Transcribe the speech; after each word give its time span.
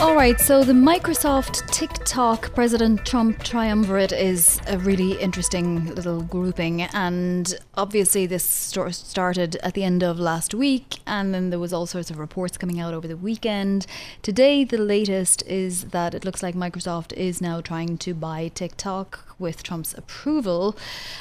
All 0.00 0.14
right, 0.14 0.40
so 0.40 0.64
the 0.64 0.72
Microsoft 0.72 1.70
TikTok 1.70 2.54
President 2.54 3.04
Trump 3.04 3.42
triumvirate 3.42 4.12
is 4.12 4.58
a 4.66 4.78
really 4.78 5.12
interesting 5.20 5.94
little 5.94 6.22
grouping. 6.22 6.82
And 6.94 7.54
obviously, 7.74 8.24
this 8.24 8.42
started 8.42 9.56
at 9.56 9.74
the 9.74 9.84
end 9.84 10.02
of 10.02 10.18
last 10.18 10.54
week, 10.54 11.00
and 11.06 11.34
then 11.34 11.50
there 11.50 11.58
was 11.58 11.74
all 11.74 11.84
sorts 11.84 12.10
of 12.10 12.18
reports 12.18 12.56
coming 12.56 12.80
out 12.80 12.94
over 12.94 13.06
the 13.06 13.16
weekend. 13.16 13.86
Today, 14.22 14.64
the 14.64 14.78
latest 14.78 15.42
is 15.46 15.84
that 15.88 16.14
it 16.14 16.24
looks 16.24 16.42
like 16.42 16.54
Microsoft 16.54 17.12
is 17.12 17.42
now 17.42 17.60
trying 17.60 17.98
to 17.98 18.14
buy 18.14 18.48
TikTok 18.48 19.30
with 19.38 19.62
Trump's 19.62 19.92
approval 19.94 20.78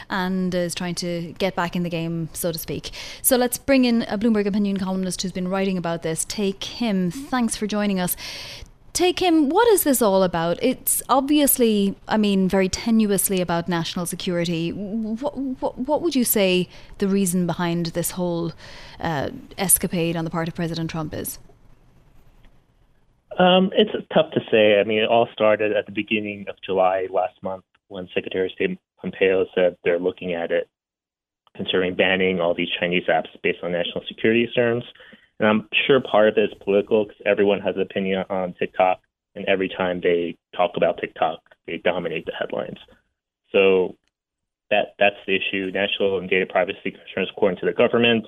and 0.10 0.56
is 0.56 0.74
trying 0.74 0.96
to 0.96 1.34
get 1.38 1.54
back 1.54 1.76
in 1.76 1.84
the 1.84 1.90
game, 1.90 2.30
so 2.32 2.54
to 2.54 2.60
speak. 2.60 2.92
So 3.22 3.36
let's 3.36 3.58
bring 3.58 3.84
in 3.84 4.04
a 4.04 4.18
Bloomberg 4.18 4.46
opinion 4.46 4.78
columnist 4.78 5.22
who's 5.22 5.34
been 5.34 5.50
writing 5.50 5.78
about 5.78 6.02
this. 6.02 6.24
Tae 6.24 6.54
Kim. 6.54 7.12
thanks 7.12 7.58
for 7.58 7.68
joining 7.68 8.00
us. 8.00 8.16
Tae 8.94 9.14
Kim, 9.14 9.50
what 9.50 9.68
is 9.70 9.84
this 9.84 10.02
all 10.02 10.24
about? 10.24 10.62
It's 10.62 11.02
obviously, 11.10 11.96
I 12.08 12.18
mean, 12.18 12.50
very 12.50 12.68
tenuously 12.68 13.40
about 13.40 13.70
national 13.70 14.06
security. 14.06 14.72
What, 14.72 15.38
what, 15.38 15.78
what 15.78 16.02
would 16.02 16.16
you 16.16 16.24
say 16.24 16.68
the 16.98 17.08
reason 17.08 17.46
behind 17.46 17.88
this 17.88 18.12
whole 18.12 18.52
uh, 19.00 19.30
escapade 19.58 20.16
on 20.16 20.26
the 20.26 20.32
part 20.32 20.48
of 20.48 20.56
President 20.56 20.90
Trump 20.90 21.14
is? 21.14 21.40
Um, 23.38 23.72
it's 23.74 23.92
tough 24.14 24.32
to 24.34 24.42
say. 24.52 24.80
I 24.80 24.84
mean, 24.84 25.00
it 25.00 25.10
all 25.10 25.30
started 25.32 25.72
at 25.72 25.86
the 25.86 25.94
beginning 25.94 26.46
of 26.50 26.56
July 26.66 27.08
last 27.10 27.42
month 27.42 27.64
when 27.88 28.10
Secretary 28.14 28.48
of 28.48 28.52
State 28.52 28.78
Pompeo 29.00 29.46
said 29.56 29.78
they're 29.84 30.00
looking 30.00 30.34
at 30.34 30.52
it, 30.52 30.68
considering 31.56 31.96
banning 31.96 32.42
all 32.42 32.54
these 32.54 32.68
Chinese 32.80 33.06
apps 33.08 33.28
based 33.42 33.60
on 33.64 33.72
national 33.72 34.04
security 34.08 34.46
concerns. 34.46 34.84
And 35.40 35.48
I'm 35.48 35.70
sure 35.88 36.02
part 36.02 36.30
of 36.30 36.38
it 36.38 36.52
is 36.52 36.58
political 36.64 37.06
because 37.06 37.22
everyone 37.26 37.62
has 37.62 37.76
an 37.76 37.82
opinion 37.82 38.26
on 38.30 38.54
TikTok, 38.60 39.00
and 39.36 39.46
every 39.48 39.70
time 39.70 40.02
they 40.02 40.38
talk 40.56 40.72
about 40.76 40.98
TikTok, 41.00 41.40
they 41.66 41.78
dominate 41.78 42.26
the 42.26 42.34
headlines. 42.38 42.78
So 43.52 43.96
that 44.70 44.96
that's 45.00 45.16
the 45.26 45.36
issue. 45.36 45.72
National 45.72 46.20
and 46.20 46.30
data 46.30 46.46
privacy 46.46 46.92
concerns, 46.92 47.30
according 47.36 47.60
to 47.60 47.66
the 47.66 47.74
government, 47.74 48.26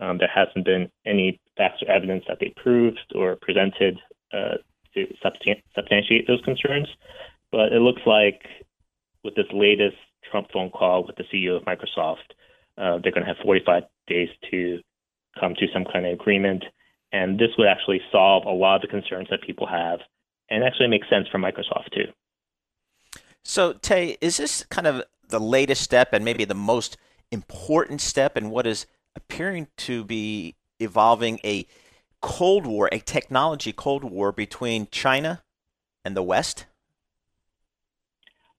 um, 0.00 0.18
there 0.18 0.30
hasn't 0.32 0.64
been 0.64 0.90
any 1.06 1.40
facts 1.56 1.82
or 1.82 1.92
evidence 1.92 2.24
that 2.28 2.38
they 2.40 2.52
proved 2.56 3.00
or 3.14 3.36
presented 3.40 3.98
uh, 4.32 4.56
to 4.94 5.06
substan- 5.24 5.62
substantiate 5.74 6.26
those 6.26 6.40
concerns. 6.42 6.88
But 7.52 7.72
it 7.72 7.80
looks 7.80 8.02
like 8.06 8.42
with 9.24 9.34
this 9.34 9.46
latest 9.52 9.96
Trump 10.30 10.48
phone 10.52 10.70
call 10.70 11.04
with 11.06 11.16
the 11.16 11.24
CEO 11.24 11.56
of 11.56 11.64
Microsoft, 11.64 12.34
uh, 12.78 12.98
they're 13.02 13.12
going 13.12 13.26
to 13.26 13.34
have 13.34 13.44
45 13.44 13.82
days 14.06 14.28
to 14.50 14.80
come 15.38 15.54
to 15.54 15.66
some 15.72 15.84
kind 15.84 16.06
of 16.06 16.12
agreement. 16.12 16.64
And 17.12 17.38
this 17.38 17.50
would 17.58 17.66
actually 17.66 18.00
solve 18.12 18.44
a 18.46 18.50
lot 18.50 18.76
of 18.76 18.82
the 18.82 18.88
concerns 18.88 19.28
that 19.30 19.42
people 19.42 19.66
have 19.66 20.00
and 20.48 20.64
actually 20.64 20.88
make 20.88 21.02
sense 21.10 21.26
for 21.30 21.38
Microsoft 21.38 21.92
too. 21.92 22.12
So, 23.42 23.72
Tae, 23.72 24.16
is 24.20 24.36
this 24.36 24.64
kind 24.64 24.86
of 24.86 25.02
the 25.28 25.40
latest 25.40 25.82
step 25.82 26.12
and 26.12 26.24
maybe 26.24 26.44
the 26.44 26.54
most 26.54 26.96
important 27.30 28.00
step 28.00 28.36
in 28.36 28.50
what 28.50 28.66
is 28.66 28.86
appearing 29.16 29.68
to 29.78 30.04
be 30.04 30.56
evolving 30.78 31.40
a 31.44 31.66
Cold 32.20 32.66
War, 32.66 32.88
a 32.92 32.98
technology 32.98 33.72
Cold 33.72 34.04
War 34.04 34.30
between 34.30 34.88
China 34.90 35.42
and 36.04 36.16
the 36.16 36.22
West? 36.22 36.66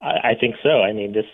I, 0.01 0.31
I 0.31 0.35
think 0.39 0.55
so. 0.63 0.81
I 0.81 0.93
mean, 0.93 1.13
this 1.13 1.25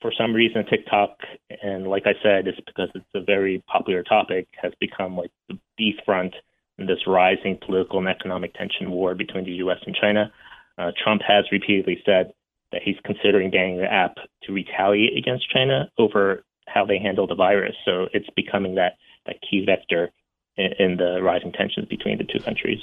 for 0.00 0.12
some 0.16 0.34
reason 0.34 0.64
TikTok, 0.66 1.18
and 1.62 1.86
like 1.86 2.04
I 2.06 2.12
said, 2.22 2.46
it's 2.46 2.60
because 2.66 2.90
it's 2.94 3.04
a 3.14 3.20
very 3.20 3.62
popular 3.66 4.02
topic, 4.02 4.48
has 4.60 4.72
become 4.80 5.16
like 5.16 5.30
the 5.48 5.58
beef 5.76 5.96
front 6.04 6.34
in 6.78 6.86
this 6.86 7.06
rising 7.06 7.58
political 7.64 7.98
and 7.98 8.08
economic 8.08 8.54
tension 8.54 8.90
war 8.90 9.14
between 9.14 9.44
the 9.44 9.52
U.S. 9.52 9.78
and 9.86 9.96
China. 9.98 10.32
Uh, 10.78 10.92
Trump 11.02 11.22
has 11.26 11.46
repeatedly 11.50 12.02
said 12.04 12.32
that 12.72 12.82
he's 12.84 12.96
considering 13.04 13.50
banning 13.50 13.78
the 13.78 13.90
app 13.90 14.16
to 14.42 14.52
retaliate 14.52 15.16
against 15.16 15.50
China 15.50 15.90
over 15.98 16.44
how 16.68 16.84
they 16.84 16.98
handle 16.98 17.26
the 17.26 17.34
virus. 17.34 17.74
So 17.84 18.08
it's 18.12 18.28
becoming 18.36 18.74
that 18.74 18.96
that 19.26 19.36
key 19.40 19.64
vector 19.64 20.10
in, 20.56 20.72
in 20.78 20.96
the 20.96 21.22
rising 21.22 21.52
tensions 21.52 21.88
between 21.88 22.18
the 22.18 22.24
two 22.24 22.40
countries. 22.40 22.80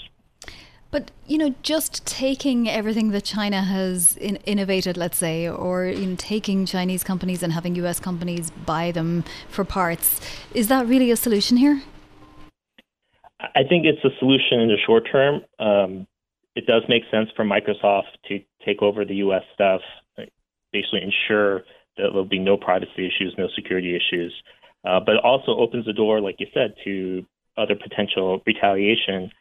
But 0.94 1.10
you 1.26 1.40
know, 1.40 1.56
just 1.64 2.06
taking 2.06 2.70
everything 2.70 3.10
that 3.10 3.24
China 3.24 3.64
has 3.64 4.16
in- 4.18 4.36
innovated, 4.46 4.96
let's 4.96 5.18
say, 5.18 5.50
or 5.50 5.88
know, 6.06 6.16
taking 6.16 6.68
Chinese 6.68 7.04
companies 7.04 7.42
and 7.42 7.52
having 7.52 7.76
U.S. 7.78 8.00
companies 8.00 8.52
buy 8.52 8.92
them 8.92 9.24
for 9.50 9.66
parts, 9.66 10.22
is 10.54 10.68
that 10.68 10.86
really 10.86 11.10
a 11.10 11.16
solution 11.16 11.58
here? 11.58 11.82
I 13.40 13.64
think 13.68 13.86
it's 13.86 14.06
a 14.06 14.16
solution 14.20 14.60
in 14.60 14.68
the 14.68 14.78
short 14.86 15.10
term. 15.12 15.42
Um, 15.58 16.06
it 16.56 16.68
does 16.68 16.84
make 16.88 17.02
sense 17.10 17.30
for 17.36 17.44
Microsoft 17.44 18.14
to 18.28 18.40
take 18.64 18.84
over 18.84 19.04
the 19.04 19.16
U.S. 19.16 19.42
stuff, 19.56 19.82
basically 20.72 21.02
ensure 21.02 21.62
that 21.98 22.10
there'll 22.12 22.24
be 22.24 22.38
no 22.38 22.56
privacy 22.56 23.08
issues, 23.08 23.34
no 23.36 23.48
security 23.56 23.96
issues. 23.96 24.32
Uh, 24.86 25.00
but 25.04 25.16
it 25.16 25.24
also 25.24 25.58
opens 25.58 25.88
the 25.88 25.94
door, 25.94 26.22
like 26.22 26.36
you 26.38 26.48
said, 26.54 26.76
to 26.84 27.26
other 27.58 27.74
potential 27.76 28.42
retaliation 28.46 29.32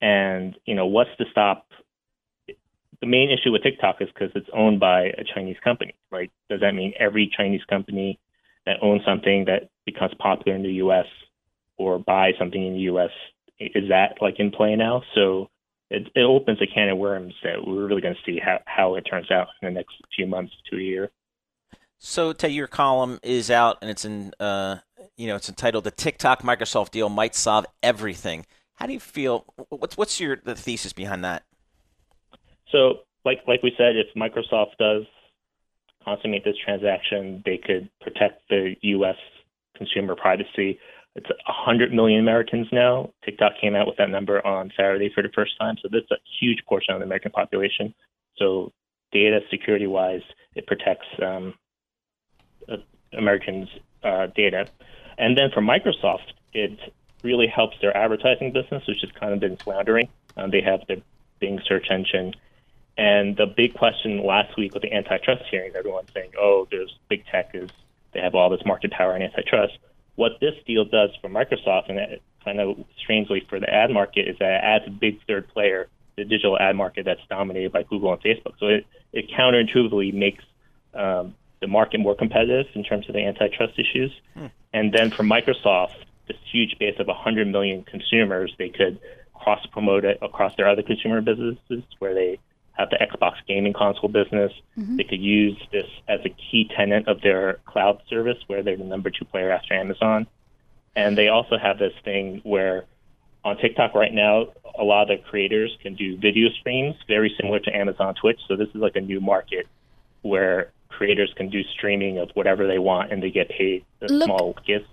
and 0.00 0.56
you 0.64 0.74
know, 0.74 0.86
what's 0.86 1.10
to 1.18 1.24
stop? 1.30 1.66
The 3.00 3.06
main 3.06 3.30
issue 3.30 3.52
with 3.52 3.62
TikTok 3.62 3.96
is 4.00 4.08
because 4.08 4.30
it's 4.34 4.48
owned 4.52 4.80
by 4.80 5.02
a 5.06 5.22
Chinese 5.34 5.56
company, 5.62 5.94
right? 6.10 6.30
Does 6.50 6.60
that 6.60 6.72
mean 6.72 6.94
every 6.98 7.30
Chinese 7.36 7.62
company 7.68 8.18
that 8.66 8.76
owns 8.82 9.02
something 9.06 9.44
that 9.44 9.70
becomes 9.86 10.12
popular 10.18 10.56
in 10.56 10.62
the 10.62 10.72
U.S. 10.74 11.06
or 11.76 11.98
buys 11.98 12.34
something 12.38 12.64
in 12.64 12.74
the 12.74 12.80
U.S. 12.80 13.10
is 13.60 13.88
that 13.90 14.16
like 14.20 14.40
in 14.40 14.50
play 14.50 14.74
now? 14.74 15.02
So 15.14 15.48
it, 15.90 16.08
it 16.14 16.22
opens 16.22 16.60
a 16.60 16.66
can 16.66 16.88
of 16.88 16.98
worms 16.98 17.34
that 17.42 17.66
we're 17.66 17.86
really 17.86 18.02
going 18.02 18.14
to 18.14 18.30
see 18.30 18.38
how, 18.38 18.58
how 18.66 18.94
it 18.96 19.02
turns 19.02 19.30
out 19.30 19.48
in 19.62 19.68
the 19.68 19.72
next 19.72 19.94
few 20.14 20.26
months 20.26 20.52
to 20.70 20.76
a 20.76 20.80
year. 20.80 21.10
So, 21.98 22.32
Tae, 22.32 22.48
your 22.48 22.68
column 22.68 23.18
is 23.22 23.50
out, 23.50 23.78
and 23.82 23.90
it's 23.90 24.04
in, 24.04 24.32
uh, 24.38 24.76
you 25.16 25.26
know, 25.26 25.34
it's 25.34 25.48
entitled 25.48 25.82
"The 25.82 25.90
TikTok 25.90 26.42
Microsoft 26.42 26.92
Deal 26.92 27.08
Might 27.08 27.34
Solve 27.34 27.66
Everything." 27.82 28.46
How 28.78 28.86
do 28.86 28.92
you 28.92 29.00
feel? 29.00 29.44
What's 29.70 29.96
what's 29.96 30.20
your 30.20 30.36
the 30.36 30.54
thesis 30.54 30.92
behind 30.92 31.24
that? 31.24 31.42
So, 32.70 33.00
like 33.24 33.40
like 33.48 33.60
we 33.60 33.72
said, 33.76 33.96
if 33.96 34.06
Microsoft 34.14 34.76
does 34.78 35.02
consummate 36.04 36.44
this 36.44 36.54
transaction, 36.64 37.42
they 37.44 37.58
could 37.58 37.90
protect 38.00 38.48
the 38.48 38.76
U.S. 38.80 39.16
consumer 39.76 40.14
privacy. 40.14 40.78
It's 41.16 41.28
100 41.28 41.92
million 41.92 42.20
Americans 42.20 42.68
now. 42.70 43.10
TikTok 43.24 43.54
came 43.60 43.74
out 43.74 43.88
with 43.88 43.96
that 43.96 44.10
number 44.10 44.46
on 44.46 44.70
Saturday 44.76 45.10
for 45.12 45.24
the 45.24 45.30
first 45.34 45.58
time. 45.58 45.74
So 45.82 45.88
that's 45.90 46.08
a 46.12 46.22
huge 46.40 46.58
portion 46.68 46.94
of 46.94 47.00
the 47.00 47.04
American 47.04 47.32
population. 47.32 47.92
So 48.36 48.72
data 49.10 49.40
security 49.50 49.88
wise, 49.88 50.22
it 50.54 50.68
protects 50.68 51.08
um, 51.20 51.54
uh, 52.68 52.76
Americans' 53.12 53.68
uh, 54.04 54.28
data. 54.36 54.68
And 55.16 55.36
then 55.36 55.50
for 55.52 55.60
Microsoft, 55.60 56.30
it 56.52 56.78
really 57.22 57.46
helps 57.46 57.76
their 57.80 57.96
advertising 57.96 58.52
business, 58.52 58.86
which 58.86 59.00
has 59.00 59.10
kind 59.12 59.32
of 59.32 59.40
been 59.40 59.56
floundering. 59.56 60.08
Um, 60.36 60.50
they 60.50 60.60
have 60.60 60.86
their 60.86 60.98
Bing 61.40 61.60
search 61.66 61.90
engine. 61.90 62.34
And 62.96 63.36
the 63.36 63.46
big 63.46 63.74
question 63.74 64.24
last 64.24 64.56
week 64.56 64.74
with 64.74 64.82
the 64.82 64.92
antitrust 64.92 65.44
hearings, 65.50 65.74
everyone's 65.76 66.12
saying, 66.12 66.32
oh, 66.38 66.66
there's 66.70 66.98
big 67.08 67.24
tech 67.26 67.50
is 67.54 67.70
they 68.12 68.20
have 68.20 68.34
all 68.34 68.50
this 68.50 68.64
market 68.66 68.90
power 68.90 69.14
and 69.14 69.22
antitrust. 69.22 69.78
What 70.16 70.32
this 70.40 70.54
deal 70.66 70.84
does 70.84 71.10
for 71.20 71.28
Microsoft 71.28 71.88
and 71.88 71.98
it 71.98 72.22
kind 72.44 72.60
of 72.60 72.84
strangely 72.98 73.46
for 73.48 73.60
the 73.60 73.72
ad 73.72 73.90
market 73.90 74.26
is 74.26 74.36
that 74.38 74.50
it 74.50 74.64
adds 74.64 74.84
a 74.88 74.90
big 74.90 75.20
third 75.26 75.46
player, 75.48 75.88
the 76.16 76.24
digital 76.24 76.58
ad 76.58 76.74
market 76.74 77.04
that's 77.04 77.20
dominated 77.28 77.70
by 77.70 77.84
Google 77.84 78.12
and 78.12 78.20
Facebook. 78.20 78.58
So 78.58 78.66
it, 78.66 78.86
it 79.12 79.30
counterintuitively 79.30 80.12
makes 80.12 80.42
um, 80.94 81.34
the 81.60 81.68
market 81.68 82.00
more 82.00 82.16
competitive 82.16 82.66
in 82.74 82.82
terms 82.82 83.08
of 83.08 83.14
the 83.14 83.24
antitrust 83.24 83.78
issues. 83.78 84.12
Hmm. 84.34 84.46
And 84.72 84.92
then 84.92 85.10
for 85.10 85.22
Microsoft, 85.22 85.94
this 86.28 86.36
huge 86.52 86.78
base 86.78 86.96
of 86.98 87.06
100 87.06 87.48
million 87.48 87.84
consumers, 87.84 88.54
they 88.58 88.68
could 88.68 89.00
cross 89.34 89.64
promote 89.72 90.04
it 90.04 90.18
across 90.22 90.54
their 90.56 90.68
other 90.68 90.82
consumer 90.82 91.20
businesses 91.20 91.82
where 91.98 92.14
they 92.14 92.38
have 92.72 92.90
the 92.90 92.96
Xbox 92.96 93.34
gaming 93.46 93.72
console 93.72 94.08
business. 94.08 94.52
Mm-hmm. 94.78 94.96
They 94.96 95.04
could 95.04 95.20
use 95.20 95.60
this 95.72 95.86
as 96.08 96.20
a 96.24 96.28
key 96.28 96.70
tenant 96.76 97.08
of 97.08 97.20
their 97.20 97.58
cloud 97.66 98.02
service 98.08 98.38
where 98.46 98.62
they're 98.62 98.76
the 98.76 98.84
number 98.84 99.10
two 99.10 99.24
player 99.24 99.50
after 99.50 99.74
Amazon. 99.74 100.26
And 100.94 101.18
they 101.18 101.28
also 101.28 101.58
have 101.58 101.78
this 101.78 101.92
thing 102.04 102.40
where 102.44 102.84
on 103.44 103.56
TikTok 103.56 103.94
right 103.94 104.12
now, 104.12 104.48
a 104.78 104.84
lot 104.84 105.10
of 105.10 105.18
the 105.18 105.24
creators 105.28 105.76
can 105.82 105.94
do 105.94 106.16
video 106.16 106.48
streams 106.60 106.94
very 107.06 107.34
similar 107.40 107.58
to 107.60 107.76
Amazon 107.76 108.14
Twitch. 108.14 108.40
So 108.46 108.56
this 108.56 108.68
is 108.68 108.76
like 108.76 108.96
a 108.96 109.00
new 109.00 109.20
market 109.20 109.66
where 110.22 110.70
creators 110.88 111.32
can 111.36 111.48
do 111.48 111.62
streaming 111.76 112.18
of 112.18 112.30
whatever 112.34 112.66
they 112.66 112.78
want 112.78 113.12
and 113.12 113.22
they 113.22 113.30
get 113.30 113.48
paid 113.48 113.84
Look, 114.00 114.24
small 114.24 114.56
gifts 114.66 114.88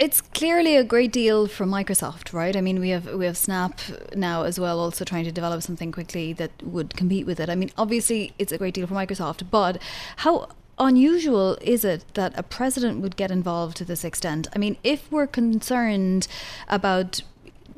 It's 0.00 0.22
clearly 0.22 0.76
a 0.76 0.82
great 0.82 1.12
deal 1.12 1.46
for 1.46 1.66
Microsoft, 1.66 2.32
right? 2.32 2.56
I 2.56 2.62
mean, 2.62 2.80
we 2.80 2.88
have 2.88 3.12
we 3.12 3.26
have 3.26 3.36
Snap 3.36 3.80
now 4.16 4.44
as 4.44 4.58
well, 4.58 4.80
also 4.80 5.04
trying 5.04 5.24
to 5.24 5.30
develop 5.30 5.62
something 5.62 5.92
quickly 5.92 6.32
that 6.32 6.50
would 6.62 6.96
compete 6.96 7.26
with 7.26 7.38
it. 7.38 7.50
I 7.50 7.54
mean, 7.54 7.70
obviously, 7.76 8.32
it's 8.38 8.50
a 8.50 8.56
great 8.56 8.72
deal 8.72 8.86
for 8.86 8.94
Microsoft, 8.94 9.50
but 9.50 9.76
how 10.24 10.48
unusual 10.78 11.58
is 11.60 11.84
it 11.84 12.06
that 12.14 12.32
a 12.34 12.42
president 12.42 13.02
would 13.02 13.16
get 13.16 13.30
involved 13.30 13.76
to 13.76 13.84
this 13.84 14.02
extent? 14.02 14.48
I 14.54 14.58
mean, 14.58 14.78
if 14.82 15.12
we're 15.12 15.26
concerned 15.26 16.26
about 16.66 17.20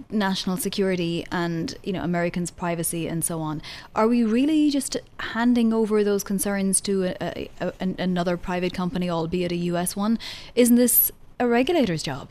national 0.08 0.58
security 0.58 1.26
and 1.32 1.74
you 1.82 1.92
know 1.92 2.04
Americans' 2.04 2.50
privacy 2.50 3.08
and 3.08 3.24
so 3.24 3.40
on. 3.40 3.62
Are 3.94 4.06
we 4.06 4.22
really 4.22 4.70
just 4.70 4.96
handing 5.18 5.72
over 5.72 6.04
those 6.04 6.22
concerns 6.22 6.80
to 6.82 7.04
a, 7.04 7.16
a, 7.20 7.50
a, 7.60 7.72
another 7.98 8.36
private 8.36 8.74
company, 8.74 9.10
albeit 9.10 9.52
a 9.52 9.56
U.S. 9.72 9.96
one? 9.96 10.18
Isn't 10.54 10.76
this 10.76 11.10
a 11.42 11.48
regulator's 11.48 12.02
job? 12.02 12.30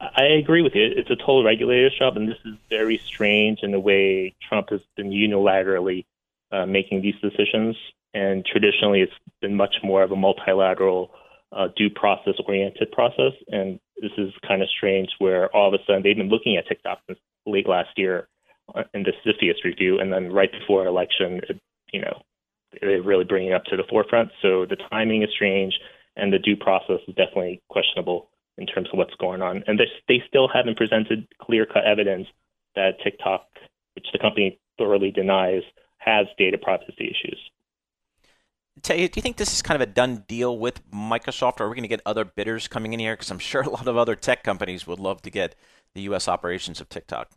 I 0.00 0.24
agree 0.24 0.60
with 0.60 0.74
you. 0.74 0.84
It's 0.84 1.10
a 1.10 1.16
total 1.16 1.44
regulator's 1.44 1.98
job, 1.98 2.16
and 2.16 2.28
this 2.28 2.38
is 2.44 2.54
very 2.68 3.00
strange 3.06 3.60
in 3.62 3.72
the 3.72 3.80
way 3.80 4.34
Trump 4.46 4.68
has 4.70 4.80
been 4.96 5.10
unilaterally 5.10 6.04
uh, 6.52 6.66
making 6.66 7.00
these 7.00 7.14
decisions. 7.22 7.76
And 8.12 8.44
traditionally, 8.44 9.00
it's 9.00 9.12
been 9.40 9.56
much 9.56 9.76
more 9.82 10.02
of 10.02 10.12
a 10.12 10.16
multilateral 10.16 11.10
uh, 11.52 11.68
due 11.74 11.88
process 11.88 12.34
oriented 12.46 12.92
process. 12.92 13.32
And 13.48 13.80
this 14.00 14.12
is 14.18 14.32
kind 14.46 14.62
of 14.62 14.68
strange 14.68 15.08
where 15.18 15.48
all 15.56 15.68
of 15.68 15.74
a 15.74 15.82
sudden 15.86 16.02
they've 16.02 16.16
been 16.16 16.28
looking 16.28 16.56
at 16.56 16.68
TikTok 16.68 16.98
since 17.06 17.18
late 17.46 17.68
last 17.68 17.90
year 17.96 18.28
uh, 18.74 18.82
in 18.92 19.04
the 19.04 19.12
CFIUS 19.24 19.64
review. 19.64 20.00
And 20.00 20.12
then 20.12 20.32
right 20.32 20.52
before 20.52 20.86
election, 20.86 21.40
it, 21.48 21.58
you 21.92 22.02
know, 22.02 22.22
they're 22.80 23.02
really 23.02 23.24
bringing 23.24 23.50
it 23.50 23.54
up 23.54 23.64
to 23.66 23.76
the 23.76 23.84
forefront. 23.88 24.30
So 24.42 24.66
the 24.66 24.76
timing 24.90 25.22
is 25.22 25.30
strange 25.30 25.74
and 26.16 26.32
the 26.32 26.38
due 26.38 26.56
process 26.56 27.00
is 27.08 27.14
definitely 27.14 27.62
questionable 27.68 28.30
in 28.56 28.66
terms 28.66 28.88
of 28.92 28.98
what's 28.98 29.14
going 29.16 29.42
on. 29.42 29.64
And 29.66 29.80
they, 30.08 30.22
still 30.28 30.48
haven't 30.48 30.76
presented 30.76 31.26
clear 31.40 31.66
cut 31.66 31.84
evidence 31.84 32.28
that 32.76 33.00
TikTok, 33.02 33.46
which 33.94 34.06
the 34.12 34.18
company 34.18 34.58
thoroughly 34.78 35.10
denies, 35.10 35.62
has 35.98 36.26
data 36.38 36.58
privacy 36.58 37.10
issues. 37.10 37.38
Do 38.82 38.96
you 38.96 39.08
think 39.08 39.36
this 39.36 39.52
is 39.52 39.62
kind 39.62 39.80
of 39.80 39.88
a 39.88 39.90
done 39.90 40.24
deal 40.26 40.58
with 40.58 40.88
Microsoft, 40.90 41.60
or 41.60 41.64
are 41.64 41.68
we 41.68 41.76
going 41.76 41.82
to 41.82 41.88
get 41.88 42.00
other 42.04 42.24
bidders 42.24 42.68
coming 42.68 42.92
in 42.92 43.00
here? 43.00 43.14
Because 43.14 43.30
I'm 43.30 43.38
sure 43.38 43.62
a 43.62 43.70
lot 43.70 43.86
of 43.86 43.96
other 43.96 44.16
tech 44.16 44.42
companies 44.42 44.86
would 44.86 44.98
love 44.98 45.22
to 45.22 45.30
get 45.30 45.54
the 45.94 46.02
U.S. 46.02 46.28
operations 46.28 46.80
of 46.80 46.88
TikTok. 46.88 47.30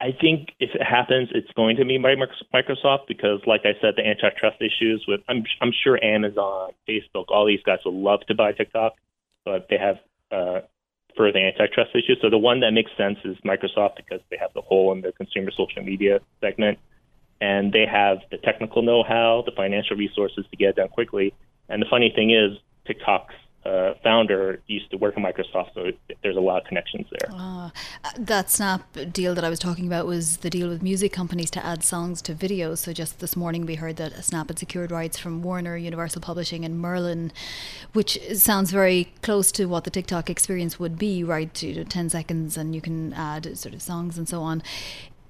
I 0.00 0.12
think 0.20 0.50
if 0.60 0.70
it 0.74 0.82
happens, 0.82 1.30
it's 1.32 1.50
going 1.56 1.76
to 1.76 1.84
be 1.84 1.98
by 1.98 2.14
Microsoft 2.54 3.08
because, 3.08 3.40
like 3.46 3.62
I 3.64 3.74
said, 3.80 3.94
the 3.96 4.06
antitrust 4.06 4.58
issues 4.60 5.04
with 5.08 5.20
I'm 5.28 5.42
I'm 5.60 5.72
sure 5.82 6.02
Amazon, 6.02 6.70
Facebook, 6.88 7.26
all 7.28 7.46
these 7.46 7.62
guys 7.64 7.78
would 7.84 7.94
love 7.94 8.20
to 8.28 8.34
buy 8.34 8.52
TikTok, 8.52 8.92
but 9.44 9.66
they 9.68 9.76
have 9.76 9.96
uh, 10.30 10.60
further 11.16 11.40
antitrust 11.40 11.90
issues. 11.94 12.18
So 12.22 12.30
the 12.30 12.38
one 12.38 12.60
that 12.60 12.70
makes 12.70 12.92
sense 12.96 13.18
is 13.24 13.36
Microsoft 13.44 13.96
because 13.96 14.20
they 14.30 14.36
have 14.36 14.52
the 14.54 14.60
hole 14.60 14.92
in 14.92 15.00
the 15.00 15.10
consumer 15.10 15.50
social 15.50 15.82
media 15.82 16.20
segment, 16.40 16.78
and 17.40 17.72
they 17.72 17.84
have 17.84 18.18
the 18.30 18.38
technical 18.38 18.82
know-how, 18.82 19.42
the 19.44 19.52
financial 19.52 19.96
resources 19.96 20.44
to 20.48 20.56
get 20.56 20.70
it 20.70 20.76
done 20.76 20.88
quickly. 20.88 21.34
And 21.68 21.82
the 21.82 21.86
funny 21.90 22.12
thing 22.14 22.30
is, 22.30 22.56
TikTok's 22.86 23.34
uh, 23.64 23.94
founder 24.02 24.60
used 24.66 24.90
to 24.90 24.96
work 24.96 25.14
at 25.16 25.22
Microsoft, 25.22 25.74
so 25.74 25.90
there's 26.22 26.36
a 26.36 26.40
lot 26.40 26.62
of 26.62 26.68
connections 26.68 27.06
there. 27.10 27.30
Uh, 27.34 27.70
that 28.16 28.50
Snap 28.50 28.82
deal 29.12 29.34
that 29.34 29.44
I 29.44 29.50
was 29.50 29.58
talking 29.58 29.86
about 29.86 30.06
was 30.06 30.38
the 30.38 30.50
deal 30.50 30.68
with 30.68 30.82
music 30.82 31.12
companies 31.12 31.50
to 31.52 31.64
add 31.64 31.82
songs 31.82 32.22
to 32.22 32.34
videos. 32.34 32.78
So 32.78 32.92
just 32.92 33.18
this 33.18 33.36
morning 33.36 33.66
we 33.66 33.74
heard 33.74 33.96
that 33.96 34.24
Snap 34.24 34.48
had 34.48 34.58
secured 34.58 34.90
rights 34.90 35.18
from 35.18 35.42
Warner, 35.42 35.76
Universal 35.76 36.22
Publishing, 36.22 36.64
and 36.64 36.78
Merlin, 36.78 37.32
which 37.92 38.18
sounds 38.34 38.70
very 38.70 39.12
close 39.22 39.50
to 39.52 39.66
what 39.66 39.84
the 39.84 39.90
TikTok 39.90 40.30
experience 40.30 40.78
would 40.78 40.98
be, 40.98 41.24
right? 41.24 41.52
To 41.54 41.84
10 41.84 42.10
seconds, 42.10 42.56
and 42.56 42.74
you 42.74 42.80
can 42.80 43.12
add 43.12 43.58
sort 43.58 43.74
of 43.74 43.82
songs 43.82 44.16
and 44.16 44.28
so 44.28 44.40
on. 44.40 44.62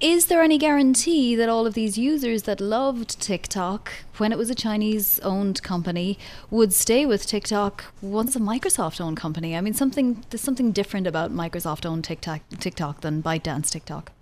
Is 0.01 0.27
there 0.27 0.43
any 0.43 0.59
guarantee 0.59 1.35
that 1.35 1.49
all 1.49 1.67
of 1.67 1.75
these 1.75 1.99
users 1.99 2.45
that 2.45 2.61
loved 2.61 3.21
TikTok 3.21 3.91
when 4.19 4.31
it 4.31 4.39
was 4.39 4.49
a 4.49 4.55
Chinese 4.55 5.19
owned 5.25 5.61
company 5.65 6.17
would 6.51 6.73
stay 6.73 7.05
with 7.05 7.27
TikTok 7.27 7.87
once 8.01 8.37
a 8.37 8.39
Microsoft 8.39 9.01
owned 9.01 9.17
company? 9.17 9.57
I 9.57 9.61
mean, 9.61 9.75
something 9.75 10.25
there's 10.31 10.41
something 10.41 10.71
different 10.71 11.09
about 11.09 11.33
Microsoft 11.33 11.85
owned 11.85 12.05
TikTok, 12.05 12.43
TikTok 12.61 13.01
than 13.01 13.25
ByteDance 13.25 13.71
TikTok. 13.71 14.13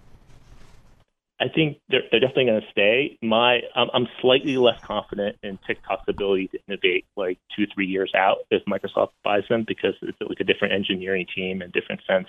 I 1.39 1.49
think 1.55 1.77
they're, 1.91 2.05
they're 2.11 2.21
definitely 2.21 2.47
going 2.47 2.63
to 2.63 2.71
stay. 2.71 3.19
My, 3.21 3.61
I'm, 3.75 3.91
I'm 3.93 4.09
slightly 4.23 4.57
less 4.57 4.81
confident 4.83 5.37
in 5.43 5.59
TikTok's 5.67 6.09
ability 6.09 6.49
to 6.49 6.59
innovate 6.69 7.05
like 7.19 7.39
two, 7.55 7.67
three 7.75 7.87
years 7.87 8.11
out 8.17 8.39
if 8.51 8.65
Microsoft 8.65 9.11
buys 9.23 9.43
them 9.51 9.67
because 9.69 9.93
it's 10.01 10.17
like 10.27 10.41
a 10.41 10.45
different 10.45 10.73
engineering 10.73 11.27
team 11.35 11.61
and 11.61 11.71
different 11.71 12.01
sense. 12.07 12.29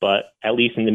But 0.00 0.32
at 0.42 0.56
least 0.56 0.76
in 0.76 0.84
the 0.84 0.90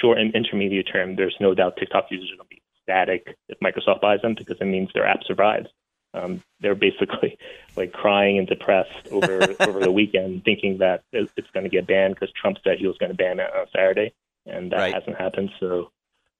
short 0.00 0.18
and 0.18 0.34
intermediate 0.34 0.88
term, 0.92 1.16
there's 1.16 1.36
no 1.40 1.54
doubt 1.54 1.76
TikTok 1.76 2.06
users 2.10 2.30
to 2.36 2.44
be 2.48 2.62
static 2.82 3.36
if 3.48 3.58
Microsoft 3.60 4.00
buys 4.00 4.20
them 4.22 4.34
because 4.34 4.56
it 4.60 4.64
means 4.64 4.90
their 4.94 5.06
app 5.06 5.24
survives. 5.24 5.68
Um, 6.12 6.42
they're 6.60 6.74
basically 6.74 7.38
like 7.76 7.92
crying 7.92 8.38
and 8.38 8.46
depressed 8.46 9.08
over 9.10 9.54
over 9.60 9.80
the 9.80 9.92
weekend, 9.92 10.44
thinking 10.44 10.78
that 10.78 11.02
it's 11.12 11.50
going 11.52 11.64
to 11.64 11.70
get 11.70 11.86
banned 11.86 12.14
because 12.14 12.32
Trump 12.32 12.58
said 12.64 12.78
he 12.78 12.86
was 12.86 12.98
going 12.98 13.10
to 13.10 13.16
ban 13.16 13.40
it 13.40 13.50
on 13.54 13.66
Saturday, 13.74 14.12
and 14.46 14.72
that 14.72 14.78
right. 14.78 14.94
hasn't 14.94 15.16
happened. 15.16 15.50
So, 15.60 15.90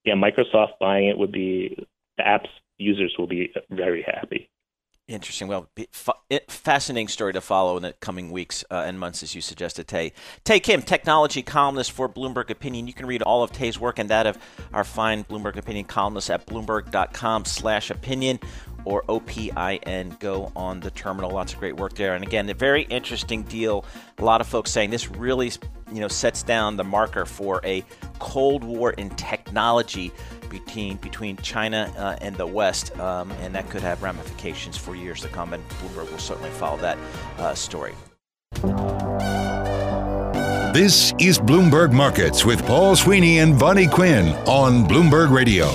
yeah, 0.05 0.15
Microsoft 0.15 0.79
buying 0.81 1.09
it 1.09 1.19
would 1.19 1.33
be 1.33 1.87
the 2.17 2.27
app's 2.27 2.51
users 2.79 3.15
will 3.19 3.27
be 3.27 3.53
very 3.71 4.03
happy. 4.03 4.51
Interesting. 5.11 5.49
Well, 5.49 5.69
fascinating 6.47 7.09
story 7.09 7.33
to 7.33 7.41
follow 7.41 7.77
in 7.77 7.83
the 7.83 7.95
coming 7.95 8.31
weeks 8.31 8.65
uh, 8.71 8.85
and 8.87 8.97
months, 8.97 9.25
as 9.25 9.35
you 9.35 9.41
suggested, 9.41 9.89
Tae. 9.89 10.13
Tae 10.45 10.61
Kim, 10.61 10.83
technology 10.83 11.43
columnist 11.43 11.91
for 11.91 12.09
Bloomberg 12.09 12.49
Opinion. 12.49 12.87
You 12.87 12.93
can 12.93 13.07
read 13.07 13.21
all 13.21 13.43
of 13.43 13.51
Tae's 13.51 13.77
work 13.77 13.99
and 13.99 14.09
that 14.11 14.29
of 14.29 14.39
our 14.73 14.85
fine 14.85 15.25
Bloomberg 15.25 15.57
Opinion 15.57 15.87
columnist 15.87 16.31
at 16.31 16.47
bloomberg.com/opinion 16.47 18.39
or 18.85 19.03
OPIN. 19.09 20.19
Go 20.19 20.53
on 20.57 20.81
the 20.81 20.91
terminal. 20.91 21.31
Lots 21.31 21.53
of 21.53 21.59
great 21.59 21.77
work 21.77 21.95
there. 21.95 22.15
And 22.15 22.25
again, 22.25 22.49
a 22.49 22.55
very 22.55 22.83
interesting 22.85 23.43
deal. 23.43 23.85
A 24.19 24.25
lot 24.25 24.41
of 24.41 24.47
folks 24.47 24.71
saying 24.71 24.91
this 24.91 25.11
really, 25.11 25.53
you 25.93 26.01
know, 26.01 26.09
sets 26.09 26.43
down 26.43 26.77
the 26.77 26.85
marker 26.85 27.27
for 27.27 27.61
a 27.65 27.85
Cold 28.19 28.65
War 28.65 28.93
in 28.93 29.11
technology 29.11 30.13
between 30.49 30.97
between 30.97 31.37
China 31.39 31.93
uh, 31.97 32.17
and 32.21 32.37
the 32.37 32.47
West, 32.47 32.99
um, 32.99 33.31
and 33.41 33.55
that 33.55 33.71
could 33.71 33.83
have 33.83 34.03
ramifications 34.03 34.77
for 34.77 34.95
years 34.95 35.21
to 35.23 35.29
come. 35.29 35.53
And 35.53 35.67
Bloomberg 35.69 36.11
will 36.11 36.19
certainly 36.19 36.51
follow 36.51 36.79
that 36.79 36.99
uh, 37.39 37.55
story. 37.55 37.95
This 40.73 41.13
is 41.19 41.39
Bloomberg 41.39 41.93
Markets 41.93 42.45
with 42.45 42.65
Paul 42.65 42.95
Sweeney 42.95 43.41
and 43.41 43.55
Vonnie 43.55 43.89
Quinn 43.89 44.29
on 44.47 44.87
Bloomberg 44.87 45.31
Radio. 45.31 45.69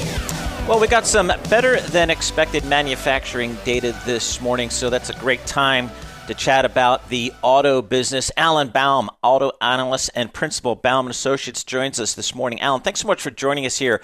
Well, 0.67 0.79
we 0.79 0.88
got 0.88 1.05
some 1.05 1.27
better 1.27 1.79
than 1.79 2.10
expected 2.10 2.65
manufacturing 2.65 3.55
data 3.65 3.95
this 4.03 4.41
morning, 4.41 4.72
so 4.72 4.89
that's 4.89 5.12
a 5.12 5.19
great 5.19 5.45
time 5.45 5.91
to 6.25 6.34
chat 6.34 6.65
about 6.65 7.07
the 7.10 7.31
auto 7.43 7.84
business. 7.84 8.31
Alan 8.36 8.69
Baum, 8.69 9.12
auto 9.22 9.51
analyst 9.62 10.10
and 10.15 10.34
principal 10.34 10.75
Baum 10.75 11.07
Associates, 11.07 11.63
joins 11.63 12.00
us 12.00 12.15
this 12.15 12.34
morning. 12.34 12.62
Alan, 12.62 12.81
thanks 12.81 13.01
so 13.01 13.07
much 13.07 13.22
for 13.22 13.29
joining 13.29 13.67
us 13.67 13.77
here. 13.77 14.01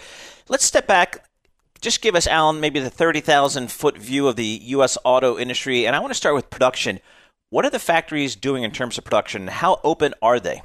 Let's 0.49 0.63
step 0.63 0.85
back. 0.85 1.25
Just 1.81 1.99
give 1.99 2.13
us, 2.13 2.27
Alan, 2.27 2.59
maybe 2.59 2.79
the 2.79 2.91
30,000 2.91 3.71
foot 3.71 3.97
view 3.97 4.27
of 4.27 4.35
the 4.35 4.59
U.S. 4.65 4.99
auto 5.03 5.39
industry. 5.39 5.87
And 5.87 5.95
I 5.95 5.99
want 5.99 6.11
to 6.11 6.15
start 6.15 6.35
with 6.35 6.51
production. 6.51 6.99
What 7.49 7.65
are 7.65 7.71
the 7.71 7.79
factories 7.79 8.35
doing 8.35 8.61
in 8.61 8.69
terms 8.69 8.99
of 8.99 9.03
production? 9.03 9.47
How 9.47 9.79
open 9.83 10.13
are 10.21 10.39
they? 10.39 10.61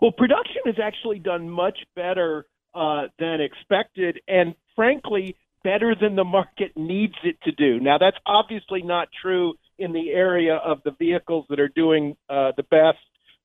Well, 0.00 0.12
production 0.12 0.62
has 0.64 0.76
actually 0.82 1.18
done 1.18 1.50
much 1.50 1.78
better 1.94 2.46
uh, 2.74 3.08
than 3.18 3.42
expected, 3.42 4.20
and 4.26 4.54
frankly, 4.78 5.34
better 5.64 5.96
than 6.00 6.14
the 6.14 6.22
market 6.22 6.70
needs 6.76 7.16
it 7.24 7.36
to 7.42 7.50
do. 7.50 7.80
Now, 7.80 7.98
that's 7.98 8.16
obviously 8.24 8.82
not 8.82 9.08
true 9.20 9.54
in 9.76 9.92
the 9.92 10.10
area 10.10 10.54
of 10.54 10.78
the 10.84 10.92
vehicles 10.92 11.46
that 11.50 11.58
are 11.58 11.68
doing 11.68 12.16
uh, 12.30 12.52
the 12.56 12.62
best, 12.62 12.98